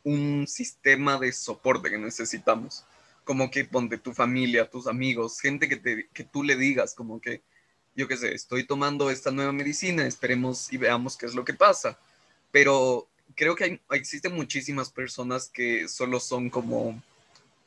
un 0.06 0.48
sistema 0.48 1.20
de 1.20 1.34
soporte 1.34 1.90
que 1.90 1.98
necesitamos. 1.98 2.86
Como 3.28 3.52
que 3.52 3.66
ponte 3.66 3.98
tu 3.98 4.14
familia, 4.14 4.70
tus 4.70 4.88
amigos, 4.88 5.42
gente 5.42 5.68
que, 5.68 5.76
te, 5.76 6.08
que 6.14 6.24
tú 6.24 6.44
le 6.44 6.56
digas, 6.56 6.96
como 6.96 7.20
que, 7.20 7.44
yo 7.94 8.08
qué 8.08 8.16
sé, 8.16 8.34
estoy 8.34 8.64
tomando 8.64 9.12
esta 9.12 9.32
nueva 9.32 9.52
medicina, 9.52 10.08
esperemos 10.08 10.72
y 10.72 10.78
veamos 10.78 11.18
qué 11.18 11.26
es 11.26 11.36
lo 11.36 11.44
que 11.44 11.54
pasa. 11.54 12.00
Pero 12.54 13.10
creo 13.36 13.54
que 13.54 13.82
existen 13.92 14.34
muchísimas 14.34 14.90
personas 14.90 15.50
que 15.50 15.90
solo 15.90 16.22
son 16.22 16.50
como 16.50 17.04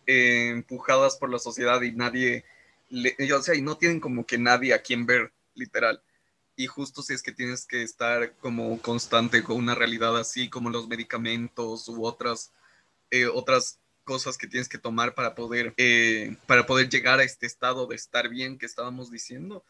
eh, 0.07 0.49
empujadas 0.49 1.17
por 1.17 1.31
la 1.31 1.39
sociedad 1.39 1.83
y 1.83 1.93
nadie, 1.93 2.47
le, 2.89 3.15
o 3.35 3.43
sea, 3.43 3.55
y 3.55 3.61
no 3.61 3.77
tienen 3.77 4.01
como 4.01 4.25
que 4.25 4.39
nadie 4.39 4.73
a 4.73 4.81
quien 4.81 5.05
ver, 5.05 5.31
literal. 5.55 6.03
Y 6.57 6.69
justo 6.69 7.03
si 7.03 7.13
es 7.13 7.23
que 7.23 7.33
tienes 7.33 7.67
que 7.67 7.83
estar 7.83 8.33
como 8.37 8.81
constante 8.81 9.43
con 9.43 9.59
una 9.59 9.75
realidad 9.75 10.17
así 10.19 10.49
como 10.49 10.71
los 10.71 10.89
medicamentos 10.89 11.87
u 11.91 12.07
otras, 12.07 12.51
eh, 13.11 13.27
otras 13.27 13.80
cosas 14.11 14.37
que 14.37 14.49
tienes 14.49 14.69
que 14.69 14.77
tomar 14.77 15.15
para 15.15 15.37
poder, 15.37 15.73
eh, 15.77 16.35
para 16.49 16.67
poder 16.67 16.89
llegar 16.89 17.21
a 17.21 17.23
este 17.23 17.47
estado 17.47 17.87
de 17.87 17.95
estar 17.95 18.29
bien 18.29 18.59
que 18.59 18.67
estábamos 18.67 19.09
diciendo, 19.09 19.63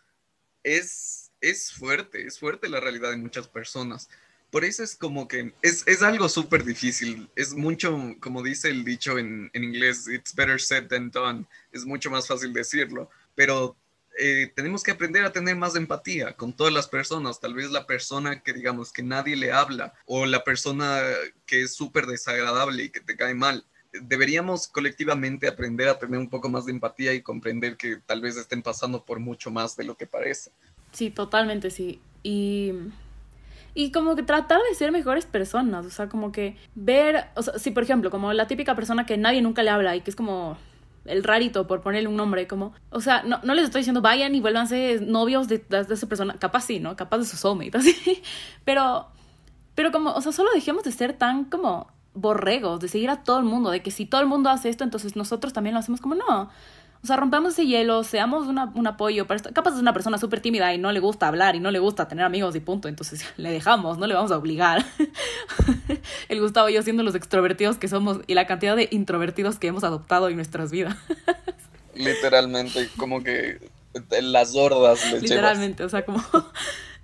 es, 0.63 1.31
es 1.43 1.71
fuerte, 1.71 2.27
es 2.27 2.39
fuerte 2.39 2.71
la 2.71 2.81
realidad 2.81 3.11
de 3.11 3.19
muchas 3.19 3.49
personas. 3.49 4.09
Por 4.51 4.65
eso 4.65 4.83
es 4.83 4.97
como 4.97 5.29
que 5.29 5.53
es, 5.61 5.87
es 5.87 6.03
algo 6.03 6.27
súper 6.31 6.65
difícil. 6.65 7.29
Es 7.37 7.53
mucho, 7.53 8.17
como 8.19 8.43
dice 8.43 8.71
el 8.71 8.83
dicho 8.83 9.19
en, 9.19 9.51
en, 9.53 9.63
inglés, 9.63 10.09
it's 10.09 10.35
better 10.35 10.59
said 10.59 10.87
than 10.89 11.11
done. 11.11 11.45
Es 11.71 11.85
mucho 11.85 12.11
más 12.11 12.27
fácil 12.27 12.55
decirlo. 12.55 13.11
Pero 13.35 13.77
eh, 14.19 14.51
tenemos 14.57 14.83
que 14.83 14.93
aprender 14.93 15.23
a 15.27 15.33
tener 15.33 15.55
más 15.55 15.77
empatía 15.77 16.33
con 16.33 16.57
todas 16.57 16.73
las 16.73 16.89
personas. 16.89 17.41
Tal 17.41 17.53
vez 17.53 17.71
la 17.71 17.87
persona 17.87 18.41
que 18.43 18.55
digamos 18.55 18.91
que 18.91 19.03
nadie 19.03 19.37
le 19.37 19.53
habla 19.53 19.93
o 20.07 20.25
la 20.25 20.45
persona 20.45 21.03
que 21.45 21.61
es 21.61 21.75
súper 21.75 22.07
desagradable 22.07 22.85
y 22.85 22.89
que 22.89 23.01
te 23.01 23.19
cae 23.19 23.35
mal. 23.35 23.67
Deberíamos 23.93 24.69
colectivamente 24.69 25.49
aprender 25.49 25.89
a 25.89 25.99
tener 25.99 26.19
un 26.19 26.29
poco 26.29 26.49
más 26.49 26.67
de 26.67 26.73
empatía 26.73 27.13
y 27.13 27.23
comprender 27.23 27.77
que 27.77 27.97
tal 27.97 28.21
vez 28.21 28.37
estén 28.37 28.63
pasando 28.63 29.05
por 29.05 29.19
mucho 29.21 29.51
más 29.51 29.77
de 29.77 29.85
lo 29.85 29.97
que 29.97 30.07
parece. 30.07 30.53
Sí, 30.93 31.11
totalmente 31.11 31.71
sí. 31.71 32.01
Y 32.23 32.73
y 33.75 33.93
como 33.93 34.17
que 34.17 34.23
tratar 34.23 34.61
de 34.69 34.75
ser 34.75 34.91
mejores 34.91 35.27
personas, 35.27 35.87
o 35.87 35.91
sea, 35.91 36.09
como 36.09 36.33
que 36.33 36.57
ver, 36.75 37.27
o 37.37 37.43
sea, 37.43 37.59
si 37.59 37.71
por 37.71 37.83
ejemplo, 37.83 38.11
como 38.11 38.33
la 38.33 38.47
típica 38.47 38.75
persona 38.75 39.07
que 39.07 39.17
nadie 39.17 39.43
nunca 39.43 39.63
le 39.63 39.71
habla 39.71 39.95
y 39.95 40.01
que 40.01 40.11
es 40.11 40.17
como 40.17 40.57
el 41.05 41.23
rarito, 41.23 41.67
por 41.67 41.81
ponerle 41.81 42.09
un 42.09 42.17
nombre, 42.17 42.47
como, 42.47 42.73
o 42.91 43.01
sea, 43.01 43.23
no, 43.23 43.41
no 43.43 43.55
les 43.55 43.65
estoy 43.65 43.81
diciendo 43.81 44.03
vayan 44.03 44.35
y 44.35 44.41
vuélvanse 44.41 45.01
novios 45.01 45.49
de, 45.49 45.59
de, 45.59 45.87
esa 45.89 46.07
persona, 46.09 46.37
capaz 46.39 46.63
sí, 46.63 46.81
¿no? 46.81 46.97
Capaz 46.97 47.19
de 47.19 47.25
su 47.25 47.37
soulmate, 47.37 47.79
así, 47.79 48.23
pero, 48.65 49.07
pero 49.75 49.93
como, 49.93 50.13
o 50.13 50.21
sea, 50.21 50.33
solo 50.33 50.51
dejemos 50.53 50.83
de 50.85 50.93
ser 50.93 51.13
tan 51.13 51.45
como 51.45 51.89
borregos, 52.15 52.81
de 52.81 52.89
seguir 52.89 53.11
a 53.11 53.23
todo 53.23 53.39
el 53.39 53.45
mundo, 53.45 53.71
de 53.71 53.83
que 53.83 53.91
si 53.91 54.07
todo 54.07 54.21
el 54.21 54.27
mundo 54.27 54.51
hace 54.51 54.69
esto, 54.69 54.85
entonces 54.85 55.17
nosotros 55.17 55.53
también 55.53 55.75
lo 55.75 55.81
hacemos 55.81 56.01
como, 56.01 56.15
no, 56.15 56.51
o 57.03 57.07
sea, 57.07 57.17
rompamos 57.17 57.55
ese 57.55 57.67
hielo, 57.67 58.05
seamos 58.05 58.47
una, 58.47 58.71
un 58.75 58.87
apoyo. 58.87 59.27
Para 59.27 59.37
esto. 59.37 59.51
Capaz 59.55 59.73
es 59.73 59.81
una 59.81 59.95
persona 59.95 60.19
súper 60.19 60.41
tímida 60.41 60.75
y 60.75 60.79
no 60.79 60.93
le 60.93 61.01
gusta 61.01 61.29
hablar 61.29 61.57
y 61.57 61.61
no 61.61 61.71
le 61.71 61.79
gusta 61.79 62.09
tener 62.09 62.27
amigos 62.27 62.55
y 62.57 62.61
punto. 62.61 62.89
Entonces 62.89 63.25
le 63.39 63.51
dejamos, 63.51 63.97
no 63.97 64.07
le 64.07 64.15
vamos 64.15 64.31
a 64.33 64.37
obligar. 64.37 64.85
El 66.29 66.41
Gustavo 66.41 66.69
y 66.69 66.75
yo 66.75 66.83
siendo 66.83 67.03
los 67.03 67.15
extrovertidos 67.15 67.79
que 67.79 67.89
somos 67.89 68.19
y 68.27 68.35
la 68.35 68.47
cantidad 68.47 68.77
de 68.77 68.89
introvertidos 68.91 69.59
que 69.59 69.69
hemos 69.69 69.83
adoptado 69.83 70.29
en 70.29 70.37
nuestras 70.37 70.71
vidas. 70.71 70.97
Literalmente, 71.95 72.89
como 72.97 73.23
que 73.23 73.71
las 74.21 74.53
gordas. 74.53 75.01
Literalmente, 75.13 75.85
o 75.85 75.89
sea, 75.89 76.05
como... 76.05 76.23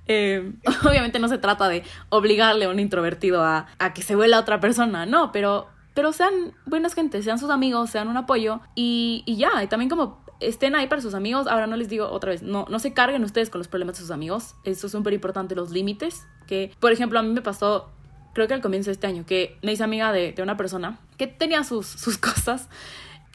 Eh, 0.08 0.52
obviamente 0.84 1.18
no 1.18 1.28
se 1.28 1.38
trata 1.38 1.68
de 1.68 1.82
obligarle 2.08 2.66
a 2.66 2.68
un 2.68 2.78
introvertido 2.80 3.42
a, 3.42 3.66
a 3.78 3.94
que 3.94 4.02
se 4.02 4.16
vuela 4.16 4.38
otra 4.38 4.60
persona, 4.60 5.06
no, 5.06 5.32
pero 5.32 5.68
pero 5.94 6.12
sean 6.12 6.52
buenas 6.66 6.92
gente, 6.92 7.22
sean 7.22 7.38
sus 7.38 7.48
amigos, 7.48 7.88
sean 7.88 8.08
un 8.08 8.18
apoyo 8.18 8.60
y, 8.74 9.22
y 9.24 9.36
ya, 9.36 9.62
y 9.64 9.66
también 9.66 9.88
como 9.88 10.20
estén 10.40 10.74
ahí 10.74 10.86
para 10.88 11.00
sus 11.00 11.14
amigos. 11.14 11.46
Ahora 11.46 11.66
no 11.66 11.76
les 11.76 11.88
digo 11.88 12.08
otra 12.10 12.32
vez, 12.32 12.42
no, 12.42 12.66
no 12.68 12.78
se 12.78 12.92
carguen 12.92 13.24
ustedes 13.24 13.48
con 13.48 13.60
los 13.60 13.68
problemas 13.68 13.96
de 13.96 14.02
sus 14.02 14.10
amigos. 14.10 14.54
Eso 14.64 14.86
es 14.86 14.92
súper 14.92 15.14
importante, 15.14 15.54
los 15.54 15.70
límites. 15.70 16.26
Que, 16.46 16.70
por 16.80 16.92
ejemplo, 16.92 17.18
a 17.18 17.22
mí 17.22 17.30
me 17.30 17.40
pasó, 17.40 17.90
creo 18.34 18.46
que 18.46 18.52
al 18.52 18.60
comienzo 18.60 18.90
de 18.90 18.92
este 18.92 19.06
año, 19.06 19.24
que 19.26 19.58
me 19.62 19.72
hice 19.72 19.84
amiga 19.84 20.12
de, 20.12 20.32
de 20.32 20.42
una 20.42 20.58
persona 20.58 20.98
que 21.16 21.26
tenía 21.26 21.64
sus, 21.64 21.86
sus 21.86 22.18
cosas 22.18 22.68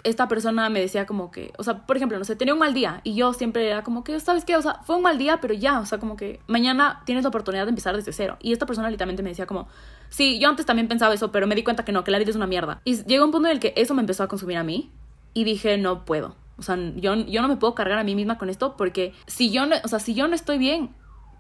esta 0.04 0.28
persona 0.28 0.70
me 0.70 0.80
decía 0.80 1.06
como 1.06 1.32
que, 1.32 1.54
o 1.58 1.64
sea, 1.64 1.86
por 1.86 1.98
ejemplo, 1.98 2.18
no 2.18 2.26
sé, 2.26 2.36
tenía 2.36 2.54
un 2.54 2.60
mal 2.60 2.74
día 2.74 3.02
y 3.04 3.16
yo 3.16 3.34
siempre 3.34 3.68
era 3.68 3.84
como 3.84 4.04
que, 4.04 4.20
¿sabes 4.20 4.46
qué? 4.46 4.56
O 4.56 4.62
sea, 4.62 4.80
fue 4.84 4.96
un 4.96 5.02
mal 5.02 5.18
día, 5.18 5.40
pero 5.42 5.54
ya, 5.54 5.80
o 5.80 5.86
sea, 5.86 6.00
como 6.00 6.16
que 6.16 6.40
mañana 6.48 7.02
tienes 7.06 7.24
la 7.24 7.30
oportunidad 7.30 7.66
de 7.66 7.70
empezar 7.70 7.96
desde 7.96 8.14
cero. 8.14 8.38
Y 8.40 8.54
esta 8.54 8.66
persona 8.66 8.90
literalmente 8.90 9.24
me 9.24 9.30
decía 9.30 9.46
como, 9.46 9.68
sí, 10.10 10.40
yo 10.40 10.50
antes 10.50 10.66
también 10.66 10.88
pensaba 10.88 11.14
eso, 11.14 11.32
pero 11.32 11.48
me 11.48 11.56
di 11.56 11.64
cuenta 11.64 11.86
que 11.86 11.92
no, 11.92 12.04
que 12.04 12.12
la 12.12 12.20
vida 12.20 12.30
es 12.30 12.36
una 12.36 12.48
mierda. 12.48 12.82
Y 12.84 13.04
llegó 13.04 13.26
un 13.26 13.32
punto 13.32 13.48
en 13.48 13.54
el 13.54 13.60
que 13.60 13.74
eso 13.76 13.94
me 13.94 14.02
empezó 14.02 14.24
a 14.24 14.28
consumir 14.28 14.58
a 14.58 14.64
mí 14.64 14.92
y 15.34 15.44
dije, 15.44 15.78
no 15.78 16.06
puedo. 16.06 16.36
O 16.58 16.64
sea, 16.64 16.78
yo, 16.96 17.16
yo 17.16 17.42
no 17.42 17.48
me 17.48 17.58
puedo 17.58 17.74
cargar 17.76 17.98
a 17.98 18.04
mí 18.04 18.16
misma 18.16 18.38
con 18.38 18.50
esto 18.50 18.76
porque 18.78 19.14
si 19.26 19.52
yo 19.52 19.66
no, 19.66 19.76
o 19.84 19.88
sea, 19.88 20.00
si 20.00 20.14
yo 20.14 20.28
no 20.28 20.36
estoy 20.36 20.58
bien, 20.58 20.94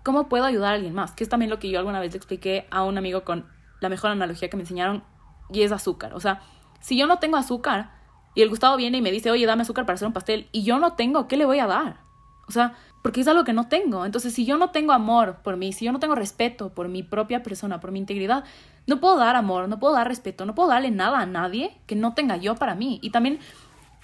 ¿cómo 0.03 0.29
puedo 0.29 0.45
ayudar 0.45 0.71
a 0.71 0.75
alguien 0.75 0.93
más? 0.93 1.11
Que 1.11 1.23
es 1.23 1.29
también 1.29 1.49
lo 1.49 1.59
que 1.59 1.69
yo 1.69 1.77
alguna 1.79 1.99
vez 1.99 2.11
le 2.11 2.17
expliqué 2.17 2.67
a 2.71 2.83
un 2.83 2.97
amigo 2.97 3.23
con 3.23 3.45
la 3.81 3.89
mejor 3.89 4.11
analogía 4.11 4.49
que 4.49 4.57
me 4.57 4.63
enseñaron 4.63 5.03
y 5.51 5.61
es 5.61 5.71
azúcar. 5.71 6.13
O 6.13 6.19
sea, 6.19 6.41
si 6.79 6.97
yo 6.97 7.07
no 7.07 7.19
tengo 7.19 7.37
azúcar, 7.37 7.91
y 8.33 8.41
el 8.41 8.49
Gustavo 8.49 8.77
viene 8.77 8.99
y 8.99 9.01
me 9.01 9.11
dice, 9.11 9.31
oye, 9.31 9.45
dame 9.45 9.63
azúcar 9.63 9.85
para 9.85 9.95
hacer 9.95 10.07
un 10.07 10.13
pastel. 10.13 10.47
Y 10.51 10.63
yo 10.63 10.79
no 10.79 10.93
tengo, 10.93 11.27
¿qué 11.27 11.37
le 11.37 11.45
voy 11.45 11.59
a 11.59 11.67
dar? 11.67 12.01
O 12.47 12.51
sea, 12.51 12.75
porque 13.01 13.21
es 13.21 13.27
algo 13.27 13.43
que 13.43 13.53
no 13.53 13.67
tengo. 13.67 14.05
Entonces, 14.05 14.33
si 14.33 14.45
yo 14.45 14.57
no 14.57 14.71
tengo 14.71 14.93
amor 14.93 15.37
por 15.43 15.57
mí, 15.57 15.73
si 15.73 15.85
yo 15.85 15.91
no 15.91 15.99
tengo 15.99 16.15
respeto 16.15 16.73
por 16.73 16.87
mi 16.87 17.03
propia 17.03 17.43
persona, 17.43 17.79
por 17.79 17.91
mi 17.91 17.99
integridad, 17.99 18.43
no 18.87 18.99
puedo 18.99 19.17
dar 19.17 19.35
amor, 19.35 19.67
no 19.67 19.79
puedo 19.79 19.93
dar 19.93 20.07
respeto, 20.07 20.45
no 20.45 20.55
puedo 20.55 20.69
darle 20.69 20.91
nada 20.91 21.19
a 21.19 21.25
nadie 21.25 21.77
que 21.87 21.95
no 21.95 22.13
tenga 22.13 22.37
yo 22.37 22.55
para 22.55 22.75
mí. 22.75 22.99
Y 23.01 23.09
también, 23.09 23.39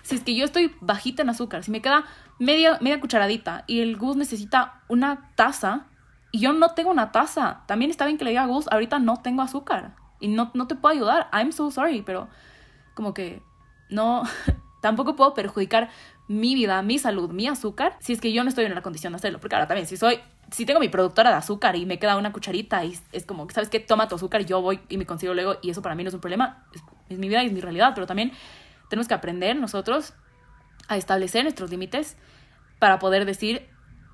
si 0.03 0.15
es 0.15 0.23
que 0.23 0.35
yo 0.35 0.45
estoy 0.45 0.73
bajita 0.81 1.21
en 1.21 1.29
azúcar, 1.29 1.63
si 1.63 1.71
me 1.71 1.81
queda 1.81 2.05
media, 2.39 2.77
media 2.81 2.99
cucharadita 2.99 3.63
y 3.67 3.79
el 3.81 3.97
Gus 3.97 4.15
necesita 4.15 4.81
una 4.87 5.31
taza 5.35 5.87
y 6.31 6.39
yo 6.39 6.53
no 6.53 6.73
tengo 6.73 6.91
una 6.91 7.11
taza, 7.11 7.63
también 7.67 7.91
está 7.91 8.05
bien 8.05 8.17
que 8.17 8.25
le 8.25 8.31
diga 8.31 8.43
a 8.43 8.47
Gus, 8.47 8.67
ahorita 8.71 8.99
no 8.99 9.17
tengo 9.17 9.41
azúcar 9.41 9.95
y 10.19 10.27
no, 10.27 10.51
no 10.53 10.67
te 10.67 10.75
puedo 10.75 10.93
ayudar. 10.93 11.29
I'm 11.31 11.51
so 11.51 11.71
sorry, 11.71 12.01
pero 12.01 12.27
como 12.95 13.13
que 13.13 13.41
no, 13.89 14.23
tampoco 14.81 15.15
puedo 15.15 15.33
perjudicar 15.33 15.89
mi 16.27 16.55
vida, 16.55 16.81
mi 16.81 16.99
salud, 16.99 17.29
mi 17.31 17.47
azúcar, 17.47 17.97
si 17.99 18.13
es 18.13 18.19
que 18.19 18.33
yo 18.33 18.43
no 18.43 18.49
estoy 18.49 18.65
en 18.65 18.75
la 18.75 18.81
condición 18.81 19.13
de 19.13 19.17
hacerlo. 19.17 19.39
Porque 19.39 19.55
ahora 19.55 19.67
también, 19.67 19.87
si 19.87 19.95
soy, 19.95 20.19
si 20.51 20.65
tengo 20.65 20.79
mi 20.79 20.89
productora 20.89 21.29
de 21.29 21.37
azúcar 21.37 21.75
y 21.75 21.85
me 21.85 21.99
queda 21.99 22.17
una 22.17 22.33
cucharita 22.33 22.83
y 22.83 22.97
es 23.11 23.25
como, 23.25 23.49
¿sabes 23.49 23.69
qué? 23.69 23.79
Toma 23.79 24.07
tu 24.07 24.15
azúcar 24.15 24.41
y 24.41 24.45
yo 24.45 24.61
voy 24.61 24.79
y 24.89 24.97
me 24.97 25.05
consigo 25.05 25.33
luego 25.33 25.57
y 25.61 25.69
eso 25.69 25.81
para 25.81 25.95
mí 25.95 26.03
no 26.03 26.09
es 26.09 26.13
un 26.13 26.21
problema, 26.21 26.67
es, 27.09 27.17
mi 27.17 27.29
vida 27.29 27.43
y 27.43 27.47
es 27.47 27.53
mi 27.53 27.61
realidad, 27.61 27.93
pero 27.95 28.07
también 28.07 28.31
tenemos 28.89 29.07
que 29.07 29.13
aprender 29.13 29.55
nosotros 29.55 30.13
a 30.89 30.97
establecer 30.97 31.43
nuestros 31.43 31.69
límites 31.69 32.17
para 32.79 32.99
poder 32.99 33.25
decir 33.25 33.67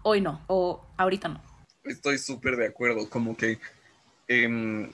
hoy 0.04 0.22
no 0.22 0.42
o 0.48 0.86
ahorita 0.98 1.30
no. 1.30 1.42
Estoy 1.84 2.18
súper 2.18 2.56
de 2.56 2.68
acuerdo, 2.68 3.10
como 3.10 3.36
que 3.36 3.60
eh, 4.28 4.92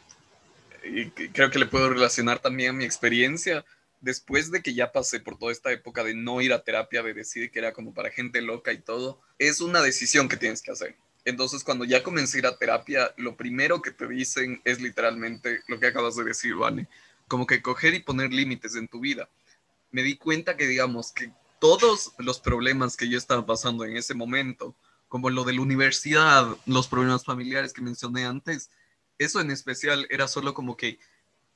creo 1.34 1.52
que 1.52 1.60
le 1.60 1.66
puedo 1.66 1.90
relacionar 1.90 2.40
también 2.40 2.78
mi 2.78 2.86
experiencia 2.86 3.66
después 4.02 4.52
de 4.52 4.62
que 4.62 4.74
ya 4.74 4.92
pasé 4.92 5.20
por 5.20 5.38
toda 5.38 5.52
esta 5.52 5.72
época 5.72 6.04
de 6.04 6.14
no 6.14 6.42
ir 6.42 6.54
a 6.54 6.64
terapia, 6.64 7.04
de 7.04 7.14
decir 7.14 7.52
que 7.52 7.60
era 7.60 7.74
como 7.74 7.94
para 7.94 8.12
gente 8.12 8.42
loca 8.42 8.72
y 8.72 8.80
todo, 8.80 9.22
es 9.38 9.62
una 9.62 9.82
decisión 9.82 10.30
que 10.30 10.38
tienes 10.38 10.62
que 10.62 10.72
hacer. 10.72 10.96
Entonces, 11.26 11.64
cuando 11.64 11.86
ya 11.86 12.02
comencé 12.02 12.38
a 12.38 12.40
ir 12.40 12.46
a 12.48 12.58
terapia, 12.58 13.14
lo 13.18 13.36
primero 13.36 13.82
que 13.82 13.92
te 13.92 14.08
dicen 14.08 14.62
es 14.64 14.82
literalmente 14.82 15.60
lo 15.68 15.80
que 15.80 15.88
acabas 15.88 16.16
de 16.16 16.24
decir, 16.24 16.56
Vane, 16.56 16.88
como 17.28 17.46
que 17.46 17.62
coger 17.62 17.94
y 17.94 18.00
poner 18.00 18.32
límites 18.32 18.76
en 18.76 18.88
tu 18.88 19.00
vida. 19.00 19.30
Me 19.92 20.02
di 20.02 20.18
cuenta 20.18 20.56
que, 20.56 20.66
digamos, 20.66 21.12
que 21.12 21.32
todos 21.60 22.14
los 22.18 22.40
problemas 22.40 22.96
que 22.96 23.10
yo 23.10 23.18
estaba 23.18 23.46
pasando 23.46 23.84
en 23.84 23.98
ese 23.98 24.14
momento, 24.14 24.76
como 25.08 25.30
lo 25.30 25.44
de 25.44 25.54
la 25.54 25.62
universidad, 25.62 26.48
los 26.66 26.88
problemas 26.88 27.26
familiares 27.26 27.74
que 27.74 27.82
mencioné 27.82 28.26
antes, 28.26 28.70
eso 29.18 29.42
en 29.42 29.52
especial 29.52 30.08
era 30.10 30.28
solo 30.28 30.54
como 30.54 30.78
que 30.78 31.00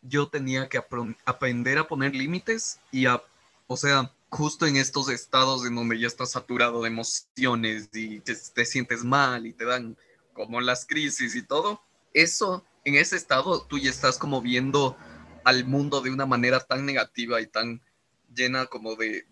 yo 0.03 0.27
tenía 0.27 0.69
que 0.69 0.81
aprender 1.25 1.77
a 1.77 1.87
poner 1.87 2.15
límites 2.15 2.79
y 2.91 3.05
a, 3.05 3.21
o 3.67 3.77
sea, 3.77 4.11
justo 4.29 4.65
en 4.65 4.77
estos 4.77 5.09
estados 5.09 5.65
en 5.65 5.75
donde 5.75 5.99
ya 5.99 6.07
estás 6.07 6.31
saturado 6.31 6.81
de 6.81 6.89
emociones 6.89 7.89
y 7.93 8.19
te, 8.19 8.35
te 8.35 8.65
sientes 8.65 9.03
mal 9.03 9.45
y 9.45 9.53
te 9.53 9.65
dan 9.65 9.97
como 10.33 10.61
las 10.61 10.85
crisis 10.85 11.35
y 11.35 11.43
todo, 11.43 11.81
eso, 12.13 12.65
en 12.85 12.95
ese 12.95 13.15
estado 13.15 13.63
tú 13.65 13.77
ya 13.77 13.89
estás 13.89 14.17
como 14.17 14.41
viendo 14.41 14.97
al 15.43 15.65
mundo 15.65 16.01
de 16.01 16.09
una 16.09 16.25
manera 16.25 16.59
tan 16.59 16.85
negativa 16.85 17.41
y 17.41 17.47
tan 17.47 17.81
llena 18.33 18.65
como 18.65 18.95
de 18.95 19.25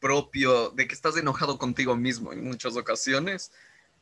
propio, 0.00 0.70
de 0.70 0.86
que 0.86 0.94
estás 0.94 1.16
enojado 1.16 1.58
contigo 1.58 1.96
mismo 1.96 2.32
en 2.32 2.44
muchas 2.44 2.76
ocasiones, 2.76 3.52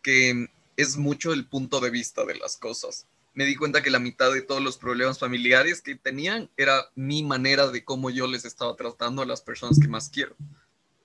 que 0.02 0.48
es 0.76 0.96
mucho 0.96 1.32
el 1.32 1.46
punto 1.46 1.80
de 1.80 1.90
vista 1.90 2.24
de 2.24 2.36
las 2.36 2.56
cosas. 2.56 3.06
Me 3.36 3.44
di 3.44 3.54
cuenta 3.54 3.82
que 3.82 3.90
la 3.90 3.98
mitad 3.98 4.32
de 4.32 4.40
todos 4.40 4.62
los 4.62 4.78
problemas 4.78 5.18
familiares 5.18 5.82
que 5.82 5.94
tenían 5.94 6.50
era 6.56 6.90
mi 6.94 7.22
manera 7.22 7.68
de 7.68 7.84
cómo 7.84 8.08
yo 8.08 8.26
les 8.26 8.46
estaba 8.46 8.74
tratando 8.76 9.20
a 9.20 9.26
las 9.26 9.42
personas 9.42 9.78
que 9.78 9.88
más 9.88 10.08
quiero. 10.08 10.34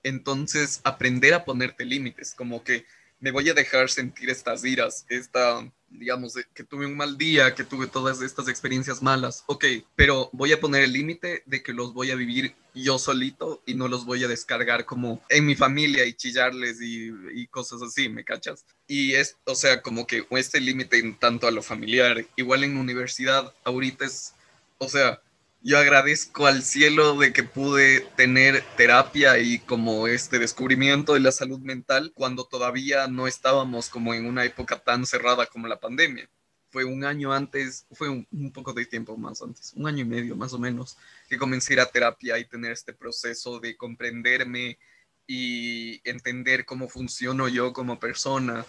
Entonces, 0.02 0.80
aprender 0.82 1.34
a 1.34 1.44
ponerte 1.44 1.84
límites, 1.84 2.34
como 2.34 2.64
que 2.64 2.86
me 3.22 3.30
voy 3.30 3.48
a 3.48 3.54
dejar 3.54 3.88
sentir 3.88 4.28
estas 4.30 4.64
iras, 4.64 5.06
esta, 5.08 5.64
digamos, 5.88 6.34
que 6.52 6.64
tuve 6.64 6.86
un 6.86 6.96
mal 6.96 7.16
día, 7.16 7.54
que 7.54 7.62
tuve 7.62 7.86
todas 7.86 8.20
estas 8.20 8.48
experiencias 8.48 9.00
malas, 9.00 9.44
ok, 9.46 9.64
pero 9.94 10.28
voy 10.32 10.52
a 10.52 10.58
poner 10.58 10.82
el 10.82 10.92
límite 10.92 11.44
de 11.46 11.62
que 11.62 11.72
los 11.72 11.94
voy 11.94 12.10
a 12.10 12.16
vivir 12.16 12.56
yo 12.74 12.98
solito 12.98 13.62
y 13.64 13.74
no 13.74 13.86
los 13.86 14.04
voy 14.06 14.24
a 14.24 14.28
descargar 14.28 14.86
como 14.86 15.22
en 15.28 15.46
mi 15.46 15.54
familia 15.54 16.04
y 16.04 16.14
chillarles 16.14 16.78
y, 16.82 17.46
cosas 17.46 17.80
así, 17.82 18.08
¿me 18.08 18.24
cachas? 18.24 18.64
Y 18.88 19.12
es, 19.12 19.36
o 19.44 19.54
sea, 19.54 19.82
como 19.82 20.04
que 20.04 20.26
este 20.30 20.60
límite 20.60 20.98
en 20.98 21.16
tanto 21.16 21.46
a 21.46 21.52
lo 21.52 21.62
familiar, 21.62 22.26
igual 22.34 22.64
en 22.64 22.76
universidad, 22.76 23.54
ahorita 23.62 24.04
es, 24.04 24.34
o 24.78 24.88
sea, 24.88 25.22
yo 25.64 25.78
agradezco 25.78 26.46
al 26.46 26.62
cielo 26.62 27.16
de 27.16 27.32
que 27.32 27.44
pude 27.44 28.00
tener 28.16 28.64
terapia 28.76 29.38
y 29.38 29.60
como 29.60 30.08
este 30.08 30.38
descubrimiento 30.38 31.14
de 31.14 31.20
la 31.20 31.30
salud 31.30 31.60
mental 31.60 32.12
cuando 32.14 32.44
todavía 32.44 33.06
no 33.06 33.28
estábamos 33.28 33.88
como 33.88 34.12
en 34.12 34.26
una 34.26 34.44
época 34.44 34.80
tan 34.80 35.06
cerrada 35.06 35.46
como 35.46 35.68
la 35.68 35.78
pandemia. 35.78 36.28
Fue 36.70 36.84
un 36.84 37.04
año 37.04 37.32
antes, 37.32 37.86
fue 37.92 38.08
un, 38.08 38.52
poco 38.52 38.72
de 38.72 38.86
tiempo 38.86 39.16
más 39.16 39.42
antes, 39.42 39.72
un 39.76 39.86
año 39.86 40.00
y 40.00 40.06
medio 40.06 40.34
más 40.34 40.52
o 40.52 40.58
menos, 40.58 40.96
que 41.28 41.38
comencé 41.38 41.78
a 41.80 41.86
terapia 41.86 42.38
y 42.38 42.46
tener 42.46 42.72
este 42.72 42.92
proceso 42.92 43.60
de 43.60 43.76
comprenderme 43.76 44.78
y 45.26 46.00
entender 46.08 46.64
cómo 46.64 46.88
funciono 46.88 47.46
yo 47.46 47.72
como 47.72 48.00
persona. 48.00 48.64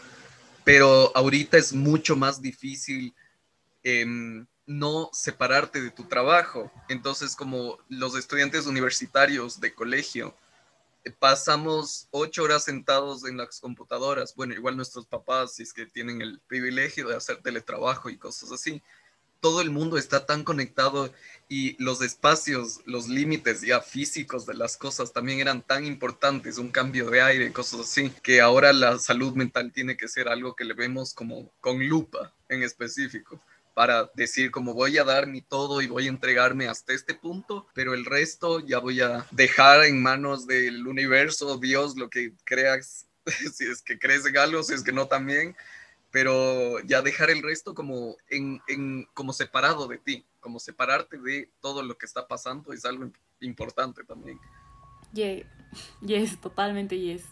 Pero 0.63 1.15
ahorita 1.15 1.57
es 1.57 1.73
mucho 1.73 2.15
más 2.15 2.41
difícil. 2.41 3.13
Eh, 3.83 4.45
no 4.65 5.09
separarte 5.13 5.81
de 5.81 5.91
tu 5.91 6.05
trabajo. 6.05 6.71
Entonces, 6.89 7.35
como 7.35 7.77
los 7.89 8.15
estudiantes 8.15 8.65
universitarios 8.65 9.59
de 9.59 9.73
colegio, 9.73 10.35
eh, 11.03 11.11
pasamos 11.11 12.07
ocho 12.11 12.43
horas 12.43 12.63
sentados 12.63 13.25
en 13.25 13.37
las 13.37 13.59
computadoras. 13.59 14.35
Bueno, 14.35 14.53
igual 14.53 14.77
nuestros 14.77 15.05
papás, 15.05 15.59
es 15.59 15.73
que 15.73 15.85
tienen 15.85 16.21
el 16.21 16.39
privilegio 16.47 17.07
de 17.07 17.15
hacer 17.15 17.41
teletrabajo 17.41 18.09
y 18.09 18.17
cosas 18.17 18.51
así. 18.51 18.81
Todo 19.41 19.59
el 19.59 19.71
mundo 19.71 19.97
está 19.97 20.25
tan 20.25 20.45
conectado 20.45 21.13
y 21.49 21.75
los 21.83 22.01
espacios, 22.01 22.79
los 22.85 23.09
límites 23.09 23.59
ya 23.59 23.81
físicos 23.81 24.45
de 24.45 24.53
las 24.53 24.77
cosas 24.77 25.11
también 25.11 25.41
eran 25.41 25.61
tan 25.61 25.85
importantes, 25.85 26.57
un 26.57 26.71
cambio 26.71 27.09
de 27.09 27.21
aire, 27.21 27.51
cosas 27.51 27.81
así, 27.81 28.09
que 28.23 28.39
ahora 28.39 28.71
la 28.71 28.97
salud 28.99 29.33
mental 29.35 29.73
tiene 29.73 29.97
que 29.97 30.07
ser 30.07 30.29
algo 30.29 30.55
que 30.55 30.63
le 30.63 30.73
vemos 30.73 31.13
como 31.13 31.51
con 31.59 31.85
lupa 31.85 32.33
en 32.47 32.63
específico 32.63 33.41
para 33.73 34.11
decir 34.13 34.51
como 34.51 34.73
voy 34.73 34.97
a 34.97 35.03
dar 35.03 35.27
mi 35.27 35.41
todo 35.41 35.81
y 35.81 35.87
voy 35.87 36.05
a 36.05 36.09
entregarme 36.09 36.67
hasta 36.67 36.93
este 36.93 37.15
punto, 37.15 37.67
pero 37.73 37.93
el 37.93 38.05
resto 38.05 38.59
ya 38.59 38.79
voy 38.79 39.01
a 39.01 39.25
dejar 39.31 39.85
en 39.85 40.01
manos 40.01 40.45
del 40.45 40.85
universo, 40.87 41.57
Dios, 41.57 41.97
lo 41.97 42.09
que 42.09 42.33
creas, 42.43 43.07
si 43.53 43.65
es 43.65 43.81
que 43.81 43.97
crees 43.97 44.25
en 44.25 44.37
algo, 44.37 44.63
si 44.63 44.73
es 44.73 44.83
que 44.83 44.91
no 44.91 45.07
también, 45.07 45.55
pero 46.11 46.79
ya 46.81 47.01
dejar 47.01 47.31
el 47.31 47.41
resto 47.41 47.73
como, 47.73 48.15
en, 48.29 48.61
como 49.15 49.33
separado 49.33 49.87
de 49.87 49.97
ti, 49.97 50.25
como 50.39 50.59
separarte 50.59 51.17
de 51.17 51.49
todo 51.59 51.81
lo 51.81 51.97
que 51.97 52.05
está 52.05 52.27
pasando 52.27 52.71
es 52.73 52.85
algo 52.85 53.11
importante 53.39 54.03
también. 54.03 54.39
Yeah. 55.13 55.43
Yes, 56.01 56.39
totalmente 56.39 56.99
yes. 56.99 57.23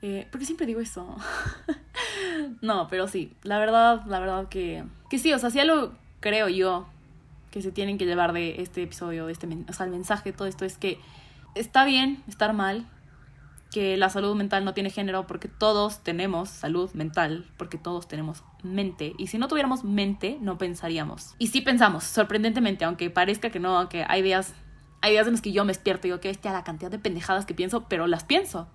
Eh, 0.00 0.26
porque 0.30 0.46
siempre 0.46 0.66
digo 0.66 0.80
eso. 0.80 1.16
no, 2.60 2.88
pero 2.88 3.08
sí, 3.08 3.32
la 3.42 3.58
verdad, 3.58 4.02
la 4.06 4.20
verdad 4.20 4.48
que, 4.48 4.84
que 5.10 5.18
sí, 5.18 5.32
o 5.32 5.38
sea, 5.38 5.50
si 5.50 5.60
algo 5.60 5.92
creo 6.20 6.48
yo 6.48 6.86
que 7.50 7.62
se 7.62 7.70
tienen 7.70 7.98
que 7.98 8.06
llevar 8.06 8.32
de 8.32 8.60
este 8.60 8.82
episodio, 8.82 9.26
de 9.26 9.32
este, 9.32 9.48
o 9.68 9.72
sea, 9.72 9.86
el 9.86 9.92
mensaje 9.92 10.32
de 10.32 10.36
todo 10.36 10.48
esto 10.48 10.64
es 10.64 10.76
que 10.76 10.98
está 11.54 11.84
bien 11.84 12.22
estar 12.26 12.52
mal, 12.52 12.86
que 13.70 13.96
la 13.96 14.08
salud 14.08 14.34
mental 14.36 14.64
no 14.64 14.74
tiene 14.74 14.90
género 14.90 15.26
porque 15.26 15.48
todos 15.48 16.02
tenemos 16.02 16.48
salud 16.48 16.90
mental, 16.94 17.44
porque 17.56 17.76
todos 17.76 18.06
tenemos 18.06 18.44
mente. 18.62 19.14
Y 19.18 19.26
si 19.26 19.38
no 19.38 19.48
tuviéramos 19.48 19.84
mente, 19.84 20.38
no 20.40 20.58
pensaríamos. 20.58 21.34
Y 21.38 21.48
sí 21.48 21.60
pensamos, 21.60 22.04
sorprendentemente, 22.04 22.84
aunque 22.84 23.10
parezca 23.10 23.50
que 23.50 23.60
no, 23.60 23.88
que 23.88 24.04
hay 24.08 24.22
días, 24.22 24.54
hay 25.00 25.12
días 25.12 25.26
en 25.26 25.32
los 25.32 25.40
que 25.40 25.52
yo 25.52 25.64
me 25.64 25.72
despierto 25.72 26.06
y 26.06 26.10
digo 26.10 26.20
que 26.20 26.28
bestia 26.28 26.52
la 26.52 26.64
cantidad 26.64 26.90
de 26.90 26.98
pendejadas 26.98 27.46
que 27.46 27.54
pienso, 27.54 27.84
pero 27.88 28.06
las 28.06 28.24
pienso. 28.24 28.68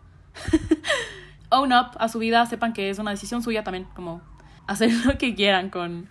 own 1.49 1.73
up 1.73 1.91
a 1.99 2.09
su 2.09 2.19
vida, 2.19 2.45
sepan 2.45 2.73
que 2.73 2.89
es 2.89 2.99
una 2.99 3.11
decisión 3.11 3.41
suya 3.43 3.63
también, 3.63 3.85
como 3.95 4.21
hacer 4.67 4.91
lo 5.05 5.17
que 5.17 5.35
quieran 5.35 5.69
con, 5.69 6.09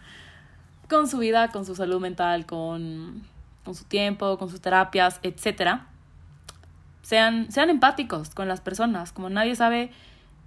con 0.88 1.08
su 1.08 1.18
vida, 1.18 1.48
con 1.48 1.64
su 1.64 1.74
salud 1.74 2.00
mental, 2.00 2.46
con, 2.46 3.22
con 3.64 3.74
su 3.74 3.84
tiempo, 3.84 4.38
con 4.38 4.50
sus 4.50 4.60
terapias, 4.60 5.20
etc. 5.22 5.80
Sean, 7.02 7.50
sean 7.50 7.70
empáticos 7.70 8.30
con 8.30 8.48
las 8.48 8.60
personas, 8.60 9.12
como 9.12 9.30
nadie 9.30 9.54
sabe 9.56 9.90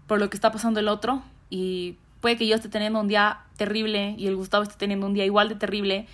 por 0.08 0.20
lo 0.20 0.30
que 0.30 0.38
está 0.38 0.52
pasando 0.52 0.80
el 0.80 0.88
otro 0.88 1.24
y 1.50 1.98
puede 2.20 2.38
que 2.38 2.48
yo 2.48 2.56
esté 2.56 2.70
teniendo 2.70 3.00
un 3.00 3.08
día 3.08 3.42
terrible 3.58 4.16
y 4.18 4.28
el 4.28 4.36
Gustavo 4.36 4.64
esté 4.64 4.76
teniendo 4.76 5.08
un 5.08 5.14
día 5.14 5.26
igual 5.26 5.50
de 5.50 5.56
terrible. 5.56 6.08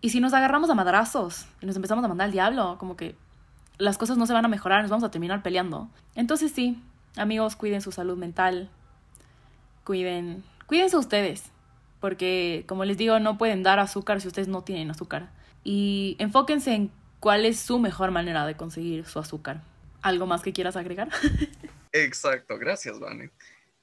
Y 0.00 0.10
si 0.10 0.20
nos 0.20 0.32
agarramos 0.32 0.70
a 0.70 0.74
madrazos 0.74 1.46
y 1.60 1.66
nos 1.66 1.76
empezamos 1.76 2.04
a 2.04 2.08
mandar 2.08 2.26
al 2.26 2.32
diablo, 2.32 2.76
como 2.78 2.96
que 2.96 3.16
las 3.78 3.98
cosas 3.98 4.16
no 4.16 4.26
se 4.26 4.32
van 4.32 4.44
a 4.44 4.48
mejorar, 4.48 4.82
nos 4.82 4.90
vamos 4.90 5.04
a 5.04 5.10
terminar 5.10 5.42
peleando. 5.42 5.88
Entonces 6.14 6.52
sí, 6.52 6.82
Amigos, 7.16 7.56
cuiden 7.56 7.82
su 7.82 7.92
salud 7.92 8.16
mental. 8.16 8.70
Cuiden, 9.84 10.44
cuídense 10.66 10.96
ustedes. 10.96 11.44
Porque, 12.00 12.64
como 12.66 12.84
les 12.84 12.96
digo, 12.96 13.18
no 13.18 13.36
pueden 13.36 13.62
dar 13.62 13.78
azúcar 13.78 14.20
si 14.20 14.28
ustedes 14.28 14.48
no 14.48 14.62
tienen 14.62 14.90
azúcar. 14.90 15.30
Y 15.64 16.16
enfóquense 16.18 16.74
en 16.74 16.90
cuál 17.18 17.44
es 17.44 17.58
su 17.60 17.78
mejor 17.78 18.10
manera 18.10 18.46
de 18.46 18.56
conseguir 18.56 19.06
su 19.06 19.18
azúcar. 19.18 19.62
¿Algo 20.02 20.26
más 20.26 20.42
que 20.42 20.52
quieras 20.52 20.76
agregar? 20.76 21.10
Exacto, 21.92 22.56
gracias, 22.58 22.98
Vane. 22.98 23.30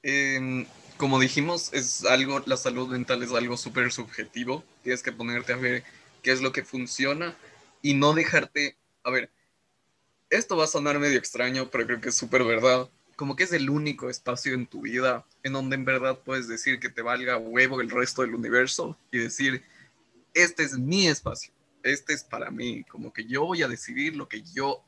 Em, 0.02 0.66
como 0.96 1.20
dijimos, 1.20 1.72
es 1.72 2.04
algo, 2.04 2.42
la 2.46 2.56
salud 2.56 2.88
mental 2.88 3.22
es 3.22 3.32
algo 3.32 3.56
súper 3.56 3.92
subjetivo. 3.92 4.64
Tienes 4.82 5.02
que 5.02 5.12
ponerte 5.12 5.52
a 5.52 5.56
ver 5.56 5.84
qué 6.22 6.32
es 6.32 6.40
lo 6.40 6.50
que 6.50 6.64
funciona 6.64 7.36
y 7.82 7.94
no 7.94 8.14
dejarte. 8.14 8.76
A 9.04 9.10
ver, 9.10 9.30
esto 10.30 10.56
va 10.56 10.64
a 10.64 10.68
sonar 10.68 10.98
medio 10.98 11.18
extraño, 11.18 11.70
pero 11.70 11.86
creo 11.86 12.00
que 12.00 12.08
es 12.08 12.16
súper 12.16 12.42
verdad 12.42 12.88
como 13.18 13.34
que 13.34 13.42
es 13.42 13.52
el 13.52 13.68
único 13.68 14.08
espacio 14.08 14.54
en 14.54 14.68
tu 14.68 14.82
vida 14.82 15.26
en 15.42 15.52
donde 15.52 15.74
en 15.74 15.84
verdad 15.84 16.20
puedes 16.24 16.46
decir 16.46 16.78
que 16.78 16.88
te 16.88 17.02
valga 17.02 17.36
huevo 17.36 17.80
el 17.80 17.90
resto 17.90 18.22
del 18.22 18.36
universo 18.36 18.96
y 19.10 19.18
decir, 19.18 19.64
este 20.34 20.62
es 20.62 20.78
mi 20.78 21.08
espacio, 21.08 21.52
este 21.82 22.12
es 22.12 22.22
para 22.22 22.52
mí, 22.52 22.84
como 22.84 23.12
que 23.12 23.24
yo 23.24 23.44
voy 23.44 23.64
a 23.64 23.68
decidir 23.68 24.14
lo 24.14 24.28
que 24.28 24.44
yo 24.54 24.84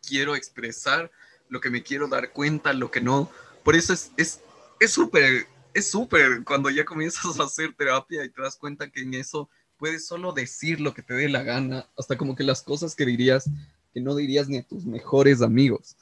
quiero 0.00 0.34
expresar, 0.34 1.12
lo 1.50 1.60
que 1.60 1.68
me 1.68 1.82
quiero 1.82 2.08
dar 2.08 2.32
cuenta, 2.32 2.72
lo 2.72 2.90
que 2.90 3.02
no. 3.02 3.30
Por 3.62 3.76
eso 3.76 3.92
es 3.92 4.12
es 4.16 4.40
es 4.80 4.90
súper 4.90 5.46
es 5.74 5.90
súper 5.90 6.42
cuando 6.42 6.70
ya 6.70 6.86
comienzas 6.86 7.38
a 7.38 7.44
hacer 7.44 7.74
terapia 7.74 8.24
y 8.24 8.30
te 8.30 8.40
das 8.40 8.56
cuenta 8.56 8.88
que 8.88 9.02
en 9.02 9.12
eso 9.12 9.50
puedes 9.76 10.06
solo 10.06 10.32
decir 10.32 10.80
lo 10.80 10.94
que 10.94 11.02
te 11.02 11.12
dé 11.12 11.28
la 11.28 11.42
gana, 11.42 11.86
hasta 11.98 12.16
como 12.16 12.34
que 12.34 12.44
las 12.44 12.62
cosas 12.62 12.94
que 12.94 13.04
dirías 13.04 13.44
que 13.92 14.00
no 14.00 14.16
dirías 14.16 14.48
ni 14.48 14.56
a 14.56 14.62
tus 14.62 14.86
mejores 14.86 15.42
amigos 15.42 15.98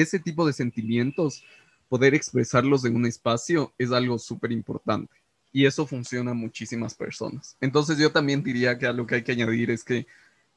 ese 0.00 0.18
tipo 0.18 0.46
de 0.46 0.52
sentimientos, 0.52 1.44
poder 1.88 2.14
expresarlos 2.14 2.84
en 2.84 2.96
un 2.96 3.06
espacio 3.06 3.72
es 3.78 3.92
algo 3.92 4.18
súper 4.18 4.52
importante. 4.52 5.14
Y 5.52 5.66
eso 5.66 5.86
funciona 5.86 6.32
a 6.32 6.34
muchísimas 6.34 6.94
personas. 6.94 7.56
Entonces 7.60 7.98
yo 7.98 8.10
también 8.12 8.42
diría 8.42 8.78
que 8.78 8.86
algo 8.86 9.06
que 9.06 9.16
hay 9.16 9.22
que 9.22 9.32
añadir 9.32 9.70
es 9.70 9.84
que 9.84 10.06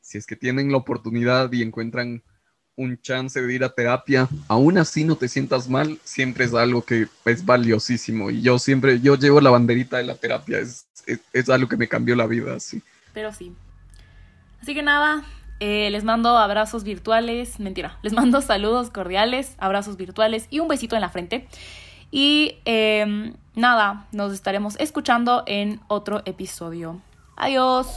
si 0.02 0.18
es 0.18 0.26
que 0.26 0.36
tienen 0.36 0.72
la 0.72 0.78
oportunidad 0.78 1.52
y 1.54 1.62
encuentran 1.62 2.24
un 2.76 3.00
chance 3.02 3.42
de 3.42 3.54
ir 3.54 3.64
a 3.64 3.74
terapia, 3.74 4.30
aún 4.48 4.78
así 4.78 5.04
no 5.04 5.18
te 5.18 5.28
sientas 5.28 5.70
mal, 5.70 6.00
siempre 6.04 6.46
es 6.46 6.54
algo 6.54 6.82
que 6.82 7.08
es 7.26 7.46
valiosísimo. 7.46 8.32
Y 8.32 8.42
yo 8.42 8.58
siempre, 8.58 9.02
yo 9.02 9.16
llevo 9.16 9.42
la 9.42 9.50
banderita 9.50 9.98
de 9.98 10.06
la 10.06 10.16
terapia, 10.16 10.60
es, 10.60 10.88
es, 11.34 11.50
algo 11.50 11.68
que 11.68 11.76
me 11.76 11.90
cambió 11.90 12.16
la 12.16 12.26
vida, 12.26 12.58
sí. 12.60 12.82
Pero 13.14 13.34
sí. 13.34 13.54
Así 14.62 14.74
que 14.74 14.82
nada, 14.82 15.26
eh, 15.60 15.90
les 15.92 16.04
mando 16.04 16.38
abrazos 16.38 16.84
virtuales, 16.84 17.60
mentira, 17.60 17.98
les 18.02 18.14
mando 18.14 18.42
saludos 18.42 18.90
cordiales, 18.90 19.56
abrazos 19.60 19.98
virtuales 19.98 20.48
y 20.50 20.60
un 20.60 20.68
besito 20.68 20.96
en 20.96 21.02
la 21.02 21.10
frente. 21.10 21.48
Y 22.12 22.58
em, 22.66 23.34
nada, 23.56 24.08
nos 24.12 24.34
estaremos 24.34 24.76
escuchando 24.80 25.44
en 25.46 25.80
otro 25.88 26.22
episodio. 26.26 27.02
Adiós. 27.36 27.88